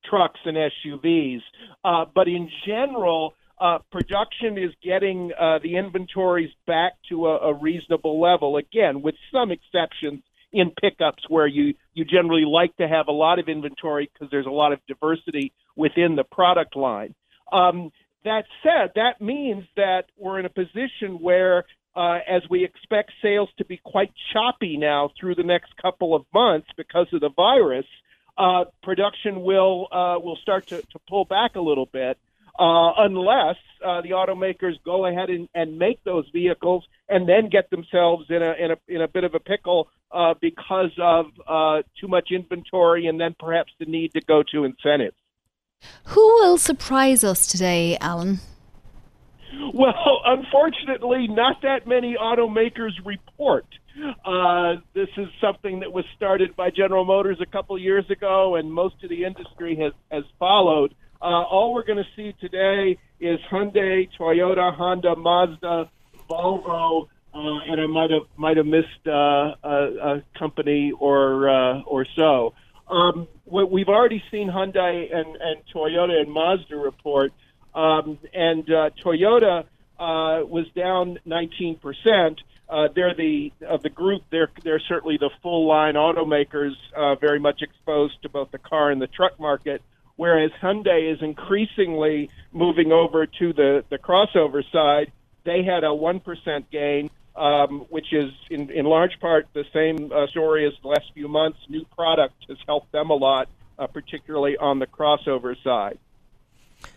trucks 0.08 0.40
and 0.46 0.56
SUVs. 0.56 1.42
Uh, 1.84 2.06
but 2.14 2.28
in 2.28 2.52
general, 2.68 3.34
uh, 3.60 3.80
production 3.92 4.60
is 4.60 4.70
getting 4.84 5.32
uh, 5.34 5.58
the 5.64 5.76
inventories 5.76 6.52
back 6.68 6.94
to 7.10 7.26
a, 7.26 7.50
a 7.50 7.54
reasonable 7.56 8.22
level. 8.22 8.58
Again, 8.58 9.02
with 9.02 9.16
some 9.32 9.50
exceptions 9.50 10.22
in 10.52 10.72
pickups 10.80 11.24
where 11.30 11.48
you 11.48 11.74
you 11.96 12.06
generally 12.06 12.46
like 12.46 12.78
to 12.78 12.88
have 12.88 13.08
a 13.08 13.12
lot 13.12 13.40
of 13.40 13.48
inventory 13.48 14.08
because 14.14 14.30
there's 14.30 14.46
a 14.46 14.52
lot 14.52 14.72
of 14.72 14.80
diversity 14.88 15.52
within 15.76 16.16
the 16.16 16.24
product 16.24 16.76
line. 16.76 17.16
Um, 17.52 17.92
that 18.26 18.46
said, 18.62 18.92
that 18.96 19.22
means 19.22 19.66
that 19.76 20.06
we're 20.18 20.40
in 20.40 20.46
a 20.46 20.50
position 20.50 21.20
where, 21.20 21.66
uh, 21.96 22.20
as 22.28 22.42
we 22.50 22.64
expect 22.64 23.12
sales 23.22 23.50
to 23.58 23.66
be 23.66 23.78
quite 23.84 24.12
choppy 24.32 24.78
now 24.78 25.12
through 25.20 25.36
the 25.36 25.44
next 25.44 25.76
couple 25.82 26.16
of 26.16 26.26
months 26.34 26.68
because 26.78 27.08
of 27.14 27.22
the 27.22 27.30
virus, 27.30 27.86
uh, 28.38 28.66
production 28.82 29.44
will 29.44 29.88
uh, 29.92 30.18
will 30.20 30.38
start 30.38 30.68
to, 30.68 30.82
to 30.82 31.00
pull 31.08 31.26
back 31.26 31.56
a 31.56 31.62
little 31.62 31.86
bit 31.86 32.18
uh, 32.58 32.94
unless 32.98 33.58
uh, 33.86 34.02
the 34.02 34.10
automakers 34.10 34.74
go 34.86 35.06
ahead 35.06 35.30
and, 35.30 35.50
and 35.54 35.78
make 35.78 36.04
those 36.04 36.26
vehicles 36.32 36.84
and 37.10 37.28
then 37.28 37.50
get 37.50 37.70
themselves 37.70 38.26
in 38.30 38.42
a 38.42 38.54
in 38.54 38.72
a 38.72 38.78
in 38.88 39.02
a 39.02 39.08
bit 39.08 39.24
of 39.24 39.34
a 39.34 39.40
pickle 39.40 39.88
uh, 40.12 40.34
because 40.40 40.92
of 41.02 41.26
uh, 41.48 41.82
too 42.00 42.08
much 42.08 42.30
inventory 42.32 43.08
and 43.08 43.20
then 43.20 43.36
perhaps 43.40 43.72
the 43.80 43.86
need 43.86 44.14
to 44.14 44.22
go 44.22 44.44
to 44.52 44.64
incentives. 44.64 45.18
Who 46.06 46.22
will 46.22 46.58
surprise 46.58 47.24
us 47.24 47.48
today, 47.48 47.98
Alan? 48.00 48.40
Well, 49.74 50.22
unfortunately, 50.26 51.28
not 51.28 51.62
that 51.62 51.88
many 51.88 52.16
automakers 52.20 52.92
report. 53.06 53.66
Uh, 54.26 54.76
this 54.96 55.10
is 55.18 55.28
something 55.40 55.82
that 55.82 55.92
was 55.92 56.06
started 56.16 56.56
by 56.56 56.72
General 56.72 57.06
Motors 57.06 57.38
a 57.42 57.46
couple 57.46 57.78
years 57.78 58.10
ago, 58.10 58.56
and 58.56 58.72
most 58.72 58.96
of 59.04 59.10
the 59.10 59.24
industry 59.24 59.76
has, 59.76 59.94
has 60.12 60.24
followed. 60.40 60.96
Uh, 61.22 61.26
all 61.26 61.74
we're 61.74 61.86
going 61.86 62.04
to 62.04 62.10
see 62.16 62.34
today 62.42 62.98
is 63.20 63.40
Hyundai, 63.52 64.10
Toyota, 64.20 64.76
Honda, 64.76 65.16
Mazda, 65.16 65.90
Volvo, 66.30 67.08
uh, 67.34 67.38
and 67.68 67.82
I 67.82 67.88
might 67.88 68.12
have 68.12 68.24
might 68.36 68.58
have 68.58 68.66
missed 68.66 69.08
uh, 69.08 69.56
a, 69.64 69.68
a 70.04 70.24
company 70.38 70.92
or 71.00 71.50
uh, 71.50 71.82
or 71.82 72.06
so. 72.16 72.54
Um, 72.88 73.28
we've 73.46 73.88
already 73.88 74.24
seen 74.30 74.50
Hyundai 74.50 75.14
and, 75.14 75.36
and 75.36 75.62
Toyota 75.74 76.22
and 76.22 76.32
Mazda 76.32 76.76
report, 76.76 77.34
um, 77.74 78.20
and 78.34 78.70
uh, 78.70 78.90
Toyota 79.04 79.64
uh, 80.00 80.46
was 80.46 80.66
down 80.76 81.20
19 81.26 81.78
percent. 81.78 82.42
Uh, 82.70 82.88
they're 82.96 83.16
the 83.16 83.52
of 83.68 83.84
the 83.84 83.90
group. 83.90 84.24
They're 84.32 84.50
they're 84.64 84.82
certainly 84.88 85.18
the 85.18 85.30
full 85.42 85.68
line 85.68 85.96
automakers, 85.96 86.74
uh, 86.96 87.16
very 87.16 87.40
much 87.40 87.62
exposed 87.62 88.22
to 88.24 88.30
both 88.30 88.52
the 88.52 88.58
car 88.58 88.92
and 88.92 89.02
the 89.02 89.08
truck 89.08 89.40
market. 89.40 89.82
Whereas 90.16 90.52
Hyundai 90.62 91.12
is 91.14 91.22
increasingly 91.22 92.30
moving 92.52 92.92
over 92.92 93.26
to 93.26 93.54
the 93.54 93.84
the 93.90 93.98
crossover 93.98 94.64
side. 94.72 95.12
They 95.46 95.64
had 95.64 95.84
a 95.84 95.94
one 95.94 96.20
percent 96.20 96.70
gain 96.72 97.10
um, 97.36 97.86
which 97.90 98.14
is 98.14 98.32
in, 98.50 98.70
in 98.70 98.86
large 98.86 99.20
part 99.20 99.48
the 99.54 99.66
same 99.74 100.12
uh, 100.12 100.28
story 100.28 100.68
as 100.68 100.74
the 100.82 100.88
last 100.88 101.12
few 101.14 101.28
months. 101.28 101.60
New 101.70 101.86
product 101.96 102.36
has 102.48 102.58
helped 102.66 102.92
them 102.92 103.10
a 103.10 103.16
lot, 103.16 103.50
uh, 103.80 103.88
particularly 103.88 104.58
on 104.58 104.80
the 104.80 104.88
crossover 104.88 105.56
side. 105.64 105.98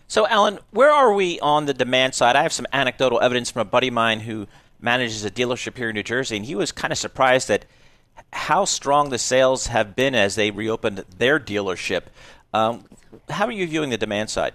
So, 0.07 0.27
Alan, 0.27 0.59
where 0.71 0.91
are 0.91 1.13
we 1.13 1.39
on 1.39 1.65
the 1.65 1.73
demand 1.73 2.15
side? 2.15 2.35
I 2.35 2.43
have 2.43 2.53
some 2.53 2.67
anecdotal 2.71 3.21
evidence 3.21 3.51
from 3.51 3.61
a 3.61 3.65
buddy 3.65 3.87
of 3.87 3.93
mine 3.93 4.21
who 4.21 4.47
manages 4.79 5.25
a 5.25 5.31
dealership 5.31 5.77
here 5.77 5.89
in 5.89 5.95
New 5.95 6.03
Jersey, 6.03 6.37
and 6.37 6.45
he 6.45 6.55
was 6.55 6.71
kind 6.71 6.91
of 6.91 6.97
surprised 6.97 7.49
at 7.49 7.65
how 8.33 8.65
strong 8.65 9.09
the 9.09 9.17
sales 9.17 9.67
have 9.67 9.95
been 9.95 10.15
as 10.15 10.35
they 10.35 10.51
reopened 10.51 11.03
their 11.17 11.39
dealership. 11.39 12.03
Um, 12.53 12.85
how 13.29 13.45
are 13.45 13.51
you 13.51 13.67
viewing 13.67 13.89
the 13.89 13.97
demand 13.97 14.29
side? 14.29 14.53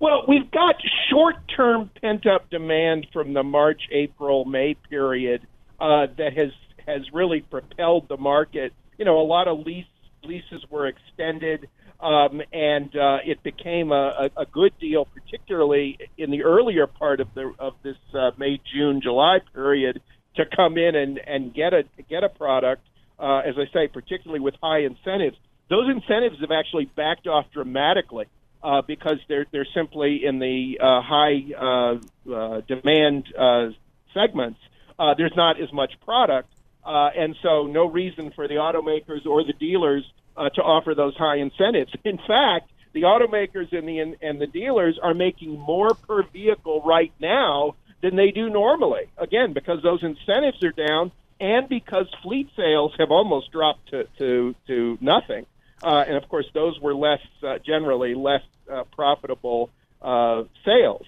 Well, 0.00 0.24
we've 0.28 0.50
got 0.50 0.76
short-term 1.10 1.90
pent-up 2.00 2.50
demand 2.50 3.08
from 3.12 3.32
the 3.32 3.42
March, 3.42 3.82
April, 3.90 4.44
May 4.44 4.74
period 4.74 5.46
uh, 5.80 6.06
that 6.16 6.36
has 6.36 6.52
has 6.86 7.02
really 7.12 7.40
propelled 7.40 8.08
the 8.08 8.16
market. 8.16 8.72
You 8.96 9.04
know, 9.04 9.20
a 9.20 9.26
lot 9.26 9.48
of 9.48 9.58
lease 9.66 9.84
leases 10.22 10.64
were 10.70 10.86
extended, 10.86 11.68
um, 12.00 12.40
and 12.52 12.94
uh, 12.96 13.18
it 13.24 13.42
became 13.42 13.90
a, 13.92 14.30
a, 14.36 14.42
a 14.42 14.46
good 14.46 14.72
deal, 14.78 15.04
particularly 15.04 15.98
in 16.16 16.30
the 16.30 16.44
earlier 16.44 16.86
part 16.86 17.20
of 17.20 17.28
the 17.34 17.52
of 17.58 17.74
this 17.82 17.96
uh, 18.14 18.30
May, 18.38 18.60
June, 18.72 19.00
July 19.02 19.38
period, 19.52 20.00
to 20.36 20.44
come 20.46 20.78
in 20.78 20.94
and 20.94 21.18
and 21.26 21.52
get 21.52 21.74
a 21.74 21.82
get 22.08 22.22
a 22.22 22.28
product. 22.28 22.82
Uh, 23.18 23.38
as 23.38 23.56
I 23.58 23.64
say, 23.72 23.88
particularly 23.88 24.38
with 24.38 24.54
high 24.62 24.82
incentives, 24.82 25.36
those 25.68 25.90
incentives 25.90 26.38
have 26.40 26.52
actually 26.52 26.84
backed 26.84 27.26
off 27.26 27.46
dramatically 27.52 28.26
uh, 28.62 28.82
because 28.82 29.18
they're 29.28 29.46
they're 29.52 29.66
simply 29.74 30.24
in 30.24 30.38
the 30.38 30.78
uh, 30.80 31.00
high 31.02 31.44
uh, 31.56 32.32
uh, 32.32 32.60
demand 32.66 33.24
uh, 33.38 33.68
segments. 34.14 34.58
Uh, 34.98 35.14
there's 35.16 35.36
not 35.36 35.60
as 35.60 35.72
much 35.72 35.92
product, 36.04 36.48
uh, 36.84 37.10
and 37.16 37.36
so 37.42 37.66
no 37.66 37.86
reason 37.86 38.32
for 38.34 38.48
the 38.48 38.54
automakers 38.54 39.26
or 39.26 39.44
the 39.44 39.52
dealers 39.52 40.04
uh, 40.36 40.48
to 40.50 40.60
offer 40.60 40.94
those 40.94 41.16
high 41.16 41.36
incentives. 41.36 41.92
In 42.04 42.18
fact, 42.18 42.70
the 42.92 43.02
automakers 43.02 43.72
and 43.72 43.88
the 43.88 44.16
and 44.20 44.40
the 44.40 44.46
dealers 44.46 44.98
are 45.02 45.14
making 45.14 45.58
more 45.58 45.94
per 45.94 46.22
vehicle 46.24 46.82
right 46.84 47.12
now 47.20 47.74
than 48.02 48.16
they 48.16 48.30
do 48.30 48.48
normally. 48.48 49.06
Again, 49.16 49.52
because 49.52 49.82
those 49.82 50.02
incentives 50.02 50.62
are 50.64 50.72
down, 50.72 51.12
and 51.40 51.68
because 51.68 52.06
fleet 52.22 52.48
sales 52.56 52.92
have 52.98 53.10
almost 53.10 53.52
dropped 53.52 53.90
to 53.90 54.08
to, 54.18 54.54
to 54.66 54.98
nothing. 55.00 55.46
Uh, 55.82 56.04
and 56.06 56.16
of 56.16 56.28
course, 56.28 56.46
those 56.54 56.78
were 56.80 56.94
less 56.94 57.20
uh, 57.42 57.58
generally 57.64 58.14
less 58.14 58.42
uh, 58.72 58.84
profitable 58.94 59.70
uh, 60.02 60.42
sales. 60.64 61.06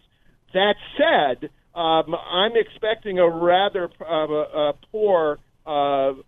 That 0.54 0.74
said, 0.96 1.50
um, 1.74 2.14
I'm 2.14 2.52
expecting 2.54 3.18
a 3.18 3.28
rather 3.28 3.88
uh, 4.00 4.72
poor 4.90 5.38
uh, 5.66 5.70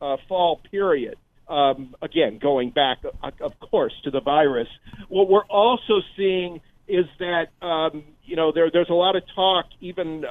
uh, 0.01 0.17
fall 0.29 0.61
period. 0.71 1.17
Um, 1.49 1.95
again, 2.01 2.39
going 2.41 2.71
back, 2.71 2.99
of 3.41 3.53
course, 3.61 3.93
to 4.05 4.11
the 4.11 4.21
virus. 4.21 4.69
What 5.09 5.29
we're 5.29 5.45
also 5.47 6.01
seeing 6.17 6.61
is 6.89 7.05
that 7.19 7.49
um, 7.67 8.05
you 8.25 8.37
know 8.37 8.53
there, 8.53 8.71
there's 8.71 8.89
a 8.89 8.95
lot 8.95 9.17
of 9.17 9.23
talk, 9.35 9.67
even 9.81 10.25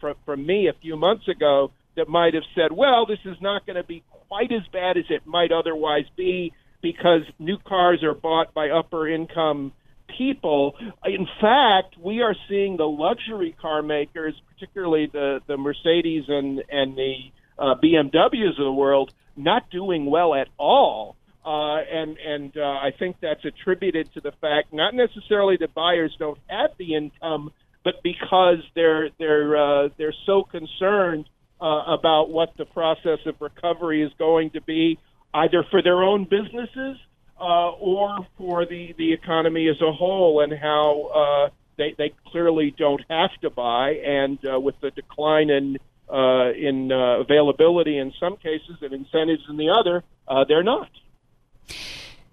from, 0.00 0.14
from 0.26 0.44
me 0.44 0.68
a 0.68 0.74
few 0.82 0.96
months 0.96 1.26
ago, 1.28 1.70
that 1.96 2.08
might 2.08 2.34
have 2.34 2.44
said, 2.54 2.72
well, 2.72 3.06
this 3.06 3.18
is 3.24 3.36
not 3.40 3.66
going 3.66 3.76
to 3.76 3.82
be 3.82 4.02
quite 4.28 4.52
as 4.52 4.62
bad 4.72 4.96
as 4.96 5.04
it 5.10 5.26
might 5.26 5.52
otherwise 5.52 6.04
be 6.16 6.52
because 6.82 7.22
new 7.38 7.58
cars 7.58 8.02
are 8.02 8.14
bought 8.14 8.54
by 8.54 8.70
upper 8.70 9.08
income 9.08 9.72
people. 10.16 10.74
In 11.04 11.26
fact, 11.40 11.96
we 12.02 12.22
are 12.22 12.34
seeing 12.48 12.76
the 12.76 12.86
luxury 12.86 13.54
car 13.60 13.82
makers, 13.82 14.34
particularly 14.54 15.08
the, 15.12 15.40
the 15.46 15.56
Mercedes 15.56 16.24
and, 16.28 16.62
and 16.70 16.96
the 16.96 17.14
uh, 17.58 17.74
BMWs 17.82 18.58
of 18.58 18.64
the 18.64 18.72
world, 18.72 19.12
not 19.36 19.70
doing 19.70 20.06
well 20.06 20.34
at 20.34 20.48
all. 20.58 21.16
Uh, 21.44 21.76
and 21.80 22.18
and 22.18 22.56
uh, 22.58 22.60
I 22.60 22.90
think 22.98 23.16
that's 23.22 23.42
attributed 23.44 24.12
to 24.14 24.20
the 24.20 24.32
fact 24.32 24.72
not 24.72 24.92
necessarily 24.92 25.56
that 25.60 25.72
buyers 25.72 26.14
don't 26.18 26.38
have 26.48 26.70
the 26.78 26.94
income, 26.94 27.52
but 27.84 28.02
because 28.02 28.58
they're 28.74 29.08
they're 29.18 29.56
uh, 29.56 29.88
they're 29.96 30.14
so 30.26 30.42
concerned 30.42 31.26
uh, 31.60 31.84
about 31.86 32.28
what 32.28 32.50
the 32.58 32.66
process 32.66 33.20
of 33.24 33.36
recovery 33.40 34.02
is 34.02 34.12
going 34.18 34.50
to 34.50 34.60
be, 34.60 34.98
either 35.34 35.64
for 35.70 35.82
their 35.82 36.02
own 36.02 36.24
businesses 36.24 36.96
uh, 37.40 37.70
or 37.70 38.26
for 38.36 38.66
the, 38.66 38.94
the 38.98 39.12
economy 39.12 39.68
as 39.68 39.80
a 39.80 39.92
whole 39.92 40.40
and 40.40 40.52
how 40.52 41.02
uh, 41.14 41.50
they, 41.76 41.94
they 41.96 42.12
clearly 42.26 42.74
don't 42.76 43.02
have 43.08 43.30
to 43.42 43.50
buy. 43.50 43.90
And 43.90 44.38
uh, 44.44 44.58
with 44.58 44.74
the 44.80 44.90
decline 44.90 45.50
in, 45.50 45.78
uh, 46.12 46.52
in 46.52 46.90
uh, 46.90 47.20
availability 47.20 47.98
in 47.98 48.12
some 48.18 48.36
cases 48.36 48.76
and 48.80 48.92
incentives 48.92 49.42
in 49.48 49.56
the 49.56 49.70
other, 49.70 50.02
uh, 50.26 50.44
they're 50.48 50.62
not. 50.62 50.90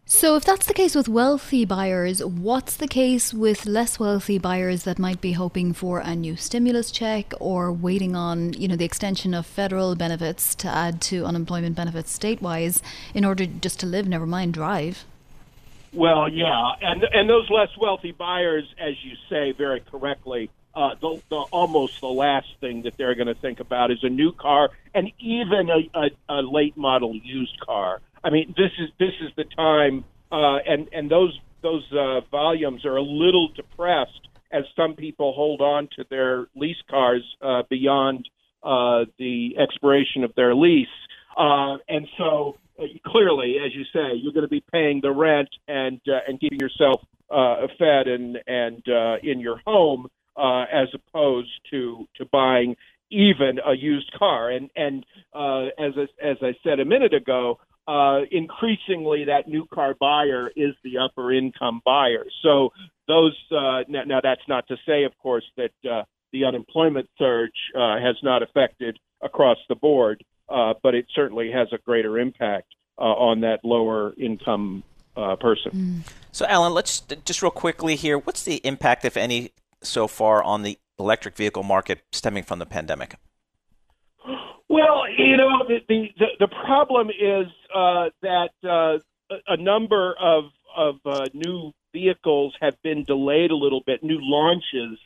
So, 0.08 0.36
if 0.36 0.46
that's 0.46 0.68
the 0.68 0.74
case 0.76 0.94
with 0.94 1.10
wealthy 1.10 1.66
buyers, 1.66 2.24
what's 2.24 2.78
the 2.78 2.88
case 2.88 3.34
with 3.34 3.66
less 3.66 4.00
wealthy 4.00 4.38
buyers 4.38 4.84
that 4.84 5.00
might 5.00 5.20
be 5.20 5.32
hoping 5.32 5.74
for 5.74 5.98
a 5.98 6.16
new 6.16 6.36
stimulus 6.36 6.92
check 6.92 7.34
or 7.40 7.72
waiting 7.72 8.16
on, 8.16 8.54
you 8.54 8.68
know, 8.68 8.76
the 8.76 8.86
extension 8.86 9.34
of 9.34 9.48
federal 9.48 9.96
benefits 9.96 10.54
to 10.56 10.68
add 10.68 11.02
to 11.02 11.26
unemployment 11.26 11.76
benefits 11.76 12.12
state-wise 12.12 12.84
in 13.16 13.26
order 13.26 13.48
just 13.48 13.80
to 13.80 13.88
live, 13.88 14.08
never 14.08 14.28
mind 14.28 14.54
drive? 14.54 15.06
Well, 15.92 16.30
yeah, 16.30 16.74
and 16.82 17.04
and 17.12 17.28
those 17.28 17.50
less 17.50 17.76
wealthy 17.76 18.12
buyers, 18.12 18.66
as 18.78 18.94
you 19.04 19.16
say 19.28 19.54
very 19.54 19.80
correctly, 19.80 20.52
uh, 20.76 20.94
the, 21.02 21.20
the 21.30 21.38
almost 21.52 22.00
the 22.02 22.08
last 22.10 22.50
thing 22.60 22.84
that 22.84 22.96
they're 22.98 23.16
going 23.16 23.26
to 23.26 23.34
think 23.34 23.60
about 23.60 23.90
is 23.90 24.04
a 24.04 24.10
new 24.10 24.34
car 24.34 24.70
and 24.94 25.12
even 25.18 25.72
a, 25.72 25.90
a, 26.00 26.10
a 26.30 26.42
late 26.44 26.78
model 26.78 27.16
used 27.16 27.60
car. 27.60 28.02
I 28.26 28.32
mean, 28.32 28.56
this 28.58 28.72
is 28.80 28.90
this 28.98 29.14
is 29.22 29.32
the 29.38 29.44
time, 29.56 30.04
uh, 30.32 30.58
and 30.68 30.90
and 30.92 31.12
those 31.12 31.40
those 31.62 31.86
uh, 31.94 32.22
volumes 32.32 32.84
are 32.84 32.98
a 32.98 33.02
little 33.04 33.50
depressed 33.56 34.28
as 34.52 34.64
some 34.76 34.96
people 34.96 35.34
hold 35.34 35.62
on 35.62 35.88
to 35.96 36.06
their 36.10 36.48
lease 36.56 36.82
cars 36.90 37.24
uh, 37.42 37.62
beyond 37.70 38.28
uh, 38.64 39.06
the 39.20 39.56
expiration 39.60 40.24
of 40.24 40.34
their 40.36 40.56
lease, 40.56 40.88
uh, 41.38 41.78
and 41.88 42.08
so 42.18 42.58
uh, 42.80 42.86
clearly, 43.06 43.58
as 43.64 43.76
you 43.76 43.84
say, 43.94 44.16
you're 44.16 44.34
going 44.34 44.44
to 44.44 44.50
be 44.50 44.64
paying 44.72 45.02
the 45.02 45.12
rent 45.12 45.50
and 45.68 46.02
uh, 46.08 46.20
and 46.28 46.40
keeping 46.40 46.60
yourself 46.60 47.02
uh, 47.30 47.68
fed 47.78 48.08
and 48.08 48.40
and 48.48 48.84
uh, 48.90 49.18
in 49.22 49.40
your 49.40 49.62
home 49.68 50.08
uh, 50.36 50.64
as 50.74 50.88
opposed 50.96 51.52
to 51.70 52.08
to 52.16 52.26
buying 52.26 52.76
even 53.12 53.60
a 53.64 53.76
used 53.76 54.12
car. 54.18 54.50
And 54.50 54.72
and 54.76 55.06
uh, 55.32 55.66
as 55.78 55.94
as 56.20 56.38
I 56.42 56.56
said 56.64 56.80
a 56.80 56.86
minute 56.86 57.14
ago, 57.14 57.60
uh, 57.88 58.22
increasingly 58.32 59.26
that 59.26 59.48
new 59.48 59.66
car 59.74 59.96
buyer 60.00 60.50
is 60.56 60.74
the 60.84 60.98
upper 60.98 61.32
income 61.32 61.82
buyer. 61.86 62.26
So 62.42 62.70
those 63.08 63.36
uh, 63.52 63.84
now, 63.88 64.04
now, 64.06 64.20
that's 64.22 64.42
not 64.48 64.68
to 64.68 64.78
say, 64.86 65.04
of 65.04 65.16
course, 65.18 65.46
that 65.58 65.72
uh, 65.90 66.04
the 66.32 66.46
unemployment 66.46 67.10
surge 67.18 67.52
uh, 67.76 68.00
has 68.00 68.16
not 68.24 68.42
affected 68.42 68.98
across 69.22 69.58
the 69.70 69.76
board, 69.76 70.24
uh, 70.50 70.74
but 70.82 70.96
it 70.96 71.06
certainly 71.14 71.52
has 71.52 71.68
a 71.72 71.78
greater 71.78 72.18
impact 72.18 72.74
uh, 72.98 73.04
on 73.04 73.42
that 73.42 73.60
lower 73.64 74.14
income 74.18 74.84
person. 75.40 75.72
Mm. 75.72 76.14
So, 76.34 76.46
Alan, 76.48 76.74
let's 76.74 77.00
just 77.00 77.42
real 77.42 77.50
quickly 77.50 77.96
here. 77.96 78.18
What's 78.18 78.44
the 78.44 78.58
impact, 78.66 79.06
if 79.06 79.16
any, 79.16 79.52
so 79.82 80.08
far 80.08 80.44
on 80.44 80.64
the 80.64 80.78
electric 81.00 81.38
vehicle 81.38 81.64
market 81.64 82.02
stemming 82.12 82.44
from 82.44 82.60
the 82.60 82.66
pandemic? 82.66 83.16
Well, 84.68 85.04
you 85.16 85.38
know, 85.38 85.64
the 85.68 85.80
the, 85.88 86.26
the 86.40 86.48
problem 86.48 87.10
is 87.10 87.48
uh, 87.74 88.10
that 88.22 88.50
uh, 88.64 88.98
a 89.48 89.58
number 89.58 90.16
of 90.20 90.46
of 90.76 90.96
uh, 91.06 91.26
new 91.34 91.72
vehicles 91.94 92.54
have 92.62 92.82
been 92.82 93.04
delayed 93.04 93.52
a 93.52 93.56
little 93.56 93.82
bit, 93.86 94.04
new 94.04 94.18
launches, 94.20 95.00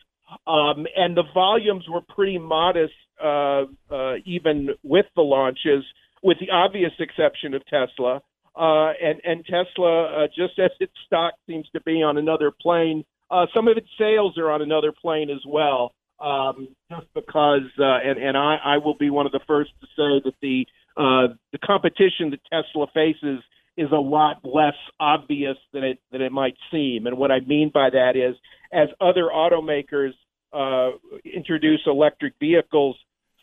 um, 0.48 0.88
and 0.96 1.16
the 1.16 1.24
volumes 1.34 1.86
were 1.90 2.02
pretty 2.02 2.38
modest, 2.38 2.94
uh, 3.24 3.66
uh, 3.92 4.16
even 4.26 4.70
with 4.84 5.06
the 5.16 5.22
launches, 5.22 5.84
with 6.24 6.38
the 6.40 6.50
obvious 6.52 6.94
exception 7.00 7.54
of 7.54 7.66
Tesla. 7.66 8.22
Uh, 8.56 8.92
and 9.02 9.22
and 9.24 9.46
Tesla, 9.46 10.24
uh, 10.24 10.28
just 10.28 10.58
as 10.58 10.72
its 10.80 10.94
stock 11.06 11.34
seems 11.48 11.68
to 11.70 11.82
be 11.82 12.02
on 12.02 12.18
another 12.18 12.52
plane, 12.52 13.04
uh, 13.30 13.46
some 13.54 13.68
of 13.68 13.78
its 13.78 13.88
sales 13.98 14.38
are 14.38 14.50
on 14.50 14.62
another 14.62 14.92
plane 14.92 15.30
as 15.30 15.44
well. 15.46 15.94
Um, 16.22 16.68
just 16.92 17.08
because, 17.14 17.70
uh, 17.80 18.00
and 18.04 18.18
and 18.18 18.38
I, 18.38 18.58
I 18.64 18.78
will 18.78 18.96
be 18.96 19.10
one 19.10 19.26
of 19.26 19.32
the 19.32 19.40
first 19.48 19.72
to 19.80 19.88
say 19.88 20.22
that 20.26 20.34
the 20.42 20.66
uh, 20.98 21.34
the 21.54 21.58
competition 21.60 22.32
that 22.32 22.42
Tesla 22.52 22.88
faces 22.94 23.42
is 23.78 23.88
a 23.94 23.96
lot 23.96 24.42
less 24.44 24.76
obvious 25.00 25.56
than 25.72 25.84
it 25.86 26.00
than 26.12 26.22
it 26.22 26.32
might 26.32 26.56
seem. 26.72 27.08
And 27.08 27.18
what 27.18 27.32
I 27.32 27.40
mean 27.40 27.72
by 27.74 27.90
that 27.92 28.18
is, 28.18 28.36
as 28.74 28.90
other 29.00 29.30
automakers 29.34 30.12
uh, 30.52 30.98
introduce 31.24 31.82
electric 31.86 32.34
vehicles, 32.40 32.98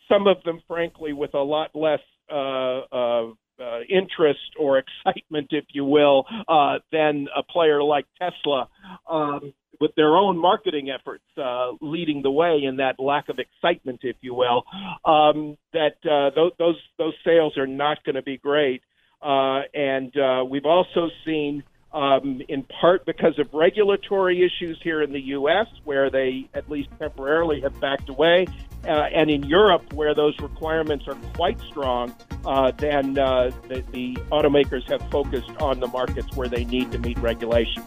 some 0.07 0.27
of 0.27 0.37
them, 0.43 0.61
frankly, 0.67 1.13
with 1.13 1.33
a 1.33 1.39
lot 1.39 1.71
less 1.73 2.01
uh, 2.31 2.81
uh, 2.91 3.31
uh, 3.59 3.79
interest 3.89 4.39
or 4.59 4.77
excitement, 4.79 5.47
if 5.51 5.65
you 5.73 5.85
will, 5.85 6.25
uh, 6.47 6.79
than 6.91 7.27
a 7.35 7.43
player 7.43 7.81
like 7.83 8.05
Tesla, 8.19 8.67
um, 9.09 9.53
with 9.79 9.93
their 9.95 10.15
own 10.15 10.37
marketing 10.37 10.89
efforts 10.89 11.23
uh, 11.37 11.71
leading 11.81 12.21
the 12.21 12.31
way 12.31 12.61
in 12.63 12.77
that 12.77 12.99
lack 12.99 13.29
of 13.29 13.39
excitement, 13.39 13.99
if 14.03 14.15
you 14.21 14.33
will. 14.33 14.63
Um, 15.05 15.57
that 15.73 15.97
uh, 16.09 16.31
th- 16.31 16.53
those 16.57 16.77
those 16.97 17.13
sales 17.23 17.57
are 17.57 17.67
not 17.67 18.03
going 18.03 18.15
to 18.15 18.23
be 18.23 18.37
great, 18.37 18.81
uh, 19.21 19.61
and 19.73 20.15
uh, 20.17 20.43
we've 20.49 20.65
also 20.65 21.09
seen. 21.25 21.63
Um, 21.93 22.41
in 22.49 22.63
part 22.63 23.05
because 23.05 23.39
of 23.39 23.51
regulatory 23.53 24.45
issues 24.45 24.79
here 24.83 25.01
in 25.01 25.13
the 25.13 25.21
U.S., 25.21 25.67
where 25.85 26.09
they 26.09 26.49
at 26.53 26.69
least 26.69 26.89
temporarily 26.99 27.61
have 27.61 27.79
backed 27.79 28.09
away, 28.09 28.45
uh, 28.83 28.89
and 28.89 29.29
in 29.29 29.43
Europe, 29.43 29.93
where 29.93 30.13
those 30.13 30.37
requirements 30.39 31.07
are 31.07 31.15
quite 31.33 31.59
strong, 31.61 32.13
uh, 32.45 32.71
then 32.77 33.17
uh, 33.17 33.51
the, 33.67 33.83
the 33.91 34.15
automakers 34.31 34.83
have 34.89 35.01
focused 35.09 35.49
on 35.59 35.79
the 35.79 35.87
markets 35.87 36.35
where 36.35 36.47
they 36.47 36.65
need 36.65 36.91
to 36.91 36.99
meet 36.99 37.17
regulation. 37.19 37.83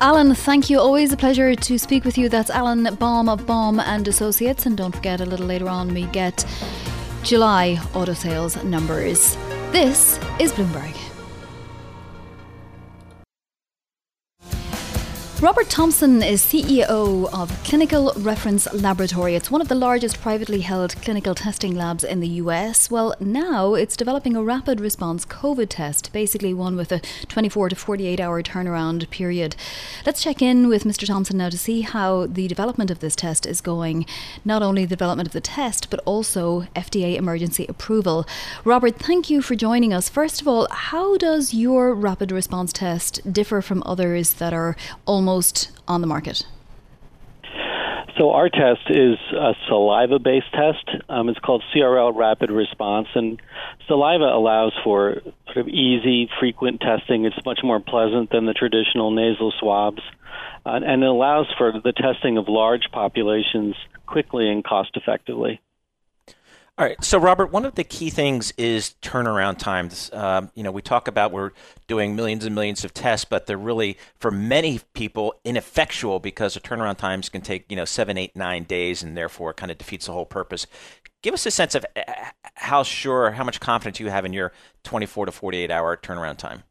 Alan, 0.00 0.34
thank 0.34 0.68
you. 0.68 0.80
Always 0.80 1.12
a 1.12 1.16
pleasure 1.16 1.54
to 1.54 1.78
speak 1.78 2.04
with 2.04 2.18
you. 2.18 2.28
That's 2.28 2.50
Alan 2.50 2.94
Baum 2.96 3.28
of 3.28 3.46
Baum 3.46 3.78
and 3.78 4.06
Associates. 4.08 4.66
And 4.66 4.76
don't 4.76 4.94
forget, 4.94 5.20
a 5.20 5.26
little 5.26 5.46
later 5.46 5.68
on, 5.68 5.94
we 5.94 6.06
get 6.06 6.44
July 7.22 7.80
auto 7.94 8.12
sales 8.12 8.62
numbers. 8.64 9.36
This 9.70 10.18
is 10.40 10.52
Bloomberg. 10.52 11.01
Robert 15.42 15.68
Thompson 15.68 16.22
is 16.22 16.40
CEO 16.40 17.28
of 17.34 17.64
Clinical 17.64 18.12
Reference 18.18 18.72
Laboratory. 18.72 19.34
It's 19.34 19.50
one 19.50 19.60
of 19.60 19.66
the 19.66 19.74
largest 19.74 20.20
privately 20.20 20.60
held 20.60 20.94
clinical 21.02 21.34
testing 21.34 21.74
labs 21.74 22.04
in 22.04 22.20
the 22.20 22.28
US. 22.28 22.92
Well, 22.92 23.12
now 23.18 23.74
it's 23.74 23.96
developing 23.96 24.36
a 24.36 24.42
rapid 24.44 24.80
response 24.80 25.24
COVID 25.24 25.66
test, 25.68 26.12
basically 26.12 26.54
one 26.54 26.76
with 26.76 26.92
a 26.92 27.00
24 27.26 27.70
to 27.70 27.74
48 27.74 28.20
hour 28.20 28.40
turnaround 28.40 29.10
period. 29.10 29.56
Let's 30.06 30.22
check 30.22 30.42
in 30.42 30.68
with 30.68 30.84
Mr. 30.84 31.08
Thompson 31.08 31.38
now 31.38 31.48
to 31.48 31.58
see 31.58 31.80
how 31.80 32.26
the 32.26 32.46
development 32.46 32.92
of 32.92 33.00
this 33.00 33.16
test 33.16 33.44
is 33.44 33.60
going. 33.60 34.06
Not 34.44 34.62
only 34.62 34.84
the 34.84 34.90
development 34.90 35.26
of 35.26 35.32
the 35.32 35.40
test, 35.40 35.90
but 35.90 35.98
also 36.04 36.68
FDA 36.76 37.16
emergency 37.16 37.66
approval. 37.68 38.28
Robert, 38.64 38.94
thank 38.94 39.28
you 39.28 39.42
for 39.42 39.56
joining 39.56 39.92
us. 39.92 40.08
First 40.08 40.40
of 40.40 40.46
all, 40.46 40.68
how 40.70 41.16
does 41.16 41.52
your 41.52 41.94
rapid 41.94 42.30
response 42.30 42.72
test 42.72 43.32
differ 43.32 43.60
from 43.60 43.82
others 43.84 44.34
that 44.34 44.52
are 44.52 44.76
almost 45.04 45.31
on 45.88 46.00
the 46.00 46.06
market? 46.06 46.44
So 48.18 48.32
our 48.32 48.50
test 48.50 48.90
is 48.90 49.16
a 49.32 49.54
saliva-based 49.68 50.52
test. 50.52 51.02
Um, 51.08 51.28
it's 51.28 51.38
called 51.38 51.62
CRL 51.74 52.14
Rapid 52.14 52.50
Response, 52.50 53.08
and 53.14 53.40
saliva 53.88 54.24
allows 54.24 54.72
for 54.84 55.22
sort 55.46 55.56
of 55.56 55.68
easy, 55.68 56.28
frequent 56.38 56.80
testing. 56.80 57.24
It's 57.24 57.44
much 57.46 57.60
more 57.64 57.80
pleasant 57.80 58.30
than 58.30 58.44
the 58.44 58.52
traditional 58.52 59.10
nasal 59.12 59.52
swabs, 59.58 60.02
uh, 60.66 60.80
and 60.84 61.02
it 61.02 61.08
allows 61.08 61.46
for 61.56 61.72
the 61.72 61.92
testing 61.92 62.36
of 62.36 62.48
large 62.48 62.90
populations 62.92 63.74
quickly 64.06 64.50
and 64.50 64.62
cost-effectively. 64.62 65.60
All 66.82 66.88
right. 66.88 67.04
So, 67.04 67.16
Robert, 67.16 67.52
one 67.52 67.64
of 67.64 67.76
the 67.76 67.84
key 67.84 68.10
things 68.10 68.52
is 68.58 68.96
turnaround 69.02 69.58
times. 69.58 70.10
Um, 70.12 70.50
you 70.56 70.64
know, 70.64 70.72
we 70.72 70.82
talk 70.82 71.06
about 71.06 71.30
we're 71.30 71.52
doing 71.86 72.16
millions 72.16 72.44
and 72.44 72.56
millions 72.56 72.84
of 72.84 72.92
tests, 72.92 73.24
but 73.24 73.46
they're 73.46 73.56
really, 73.56 73.96
for 74.18 74.32
many 74.32 74.80
people, 74.92 75.32
ineffectual 75.44 76.18
because 76.18 76.54
the 76.54 76.60
turnaround 76.60 76.96
times 76.96 77.28
can 77.28 77.40
take, 77.40 77.70
you 77.70 77.76
know, 77.76 77.84
seven, 77.84 78.18
eight, 78.18 78.34
nine 78.34 78.64
days, 78.64 79.00
and 79.00 79.16
therefore 79.16 79.54
kind 79.54 79.70
of 79.70 79.78
defeats 79.78 80.06
the 80.06 80.12
whole 80.12 80.26
purpose. 80.26 80.66
Give 81.22 81.32
us 81.32 81.46
a 81.46 81.52
sense 81.52 81.76
of 81.76 81.86
uh, 81.94 82.02
how 82.54 82.82
sure, 82.82 83.30
how 83.30 83.44
much 83.44 83.60
confidence 83.60 84.00
you 84.00 84.10
have 84.10 84.24
in 84.24 84.32
your 84.32 84.50
24 84.82 85.26
to 85.26 85.30
48 85.30 85.70
hour 85.70 85.96
turnaround 85.96 86.38
time. 86.38 86.64